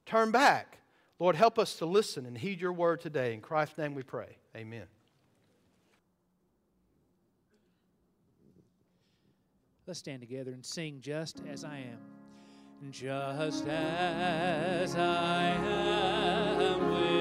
[0.06, 0.78] turn back.
[1.18, 3.34] Lord, help us to listen and heed your word today.
[3.34, 4.38] In Christ's name we pray.
[4.56, 4.86] Amen.
[9.88, 12.20] Let's stand together and sing just as I am.
[12.90, 17.20] Just as I am without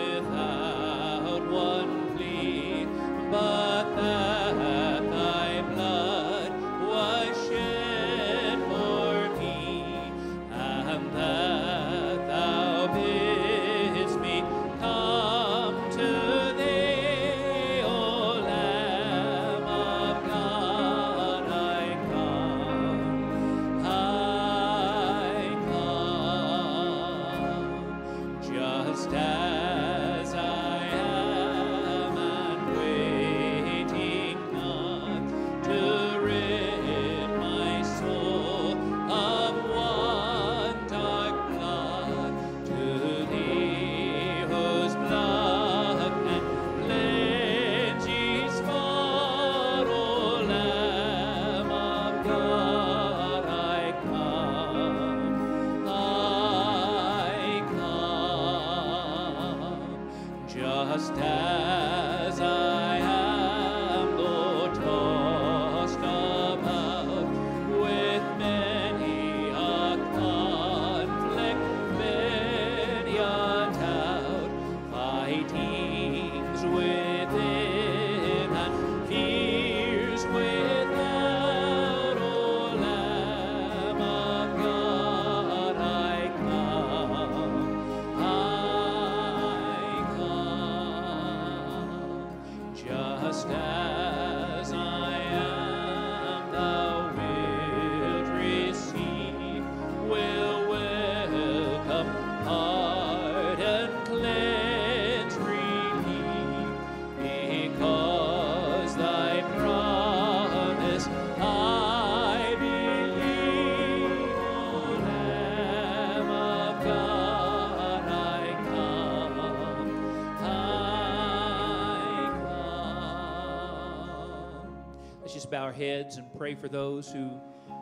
[125.61, 127.31] our heads and pray for those who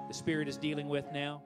[0.08, 1.37] the Spirit is dealing with now.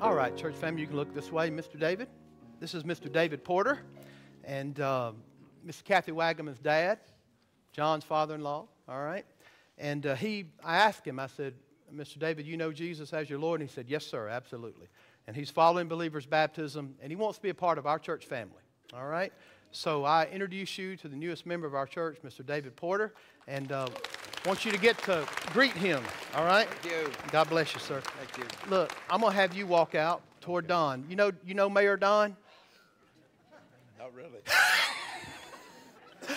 [0.00, 1.50] All right, church family, you can look this way.
[1.50, 1.78] Mr.
[1.78, 2.08] David,
[2.58, 3.12] this is Mr.
[3.12, 3.80] David Porter
[4.44, 5.16] and um,
[5.62, 7.00] Miss Kathy Wagaman's dad,
[7.74, 8.66] John's father-in-law.
[8.88, 9.26] All right,
[9.76, 11.52] and uh, he, I asked him, I said,
[11.94, 12.18] Mr.
[12.18, 13.60] David, you know Jesus as your Lord?
[13.60, 14.88] And he said, Yes, sir, absolutely.
[15.26, 18.24] And he's following believers' baptism, and he wants to be a part of our church
[18.24, 18.62] family.
[18.94, 19.34] All right,
[19.70, 22.44] so I introduce you to the newest member of our church, Mr.
[22.44, 23.12] David Porter,
[23.46, 23.86] and uh,
[24.46, 26.02] want you to get to greet him.
[26.34, 26.68] All right.
[26.68, 27.12] Thank you.
[27.30, 28.00] God bless you, sir.
[28.00, 28.44] Thank you.
[28.70, 31.04] Look, I'm gonna have you walk out toward Don.
[31.08, 32.36] You know, you know Mayor Don.
[33.98, 34.40] Not really.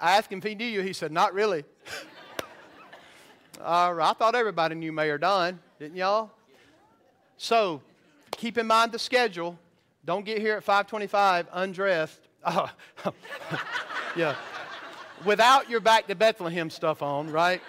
[0.00, 0.82] I asked him if he knew you.
[0.82, 1.64] He said, Not really.
[3.60, 6.30] uh, I thought everybody knew Mayor Don, didn't y'all?
[7.36, 7.80] So
[8.32, 9.58] keep in mind the schedule.
[10.04, 12.20] Don't get here at 525 undressed.
[12.44, 12.70] Oh,
[14.16, 14.36] yeah.
[15.24, 17.62] Without your back to Bethlehem stuff on, right?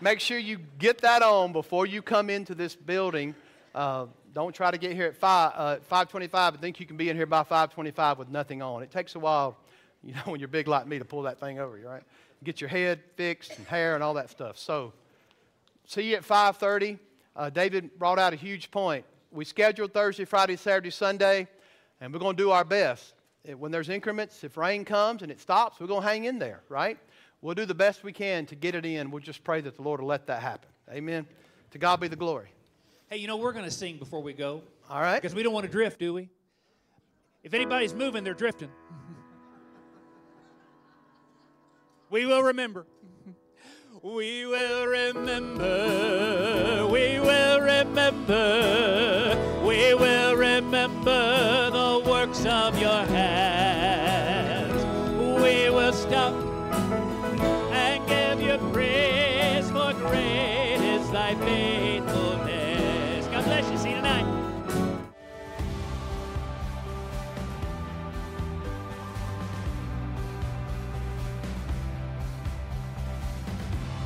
[0.00, 3.34] Make sure you get that on before you come into this building.
[3.74, 7.08] Uh, don't try to get here at 5, uh, 525 and think you can be
[7.08, 8.82] in here by 525 with nothing on.
[8.82, 9.56] It takes a while,
[10.02, 12.02] you know, when you're big like me to pull that thing over you, right?
[12.44, 14.58] Get your head fixed and hair and all that stuff.
[14.58, 14.92] So,
[15.86, 16.98] see you at 5.30.
[17.34, 19.06] Uh, David brought out a huge point.
[19.32, 21.48] We scheduled Thursday, Friday, Saturday, Sunday,
[22.02, 23.14] and we're going to do our best
[23.56, 26.60] when there's increments, if rain comes and it stops, we're going to hang in there,
[26.68, 26.98] right?
[27.40, 29.10] We'll do the best we can to get it in.
[29.10, 30.68] We'll just pray that the Lord will let that happen.
[30.90, 31.26] Amen.
[31.70, 32.48] To God be the glory.
[33.08, 34.62] Hey, you know, we're going to sing before we go.
[34.90, 35.20] All right.
[35.20, 36.28] Because we don't want to drift, do we?
[37.42, 38.70] If anybody's moving, they're drifting.
[42.10, 42.86] we will remember.
[44.02, 46.88] We will remember.
[46.90, 49.62] We will remember.
[49.64, 51.67] We will remember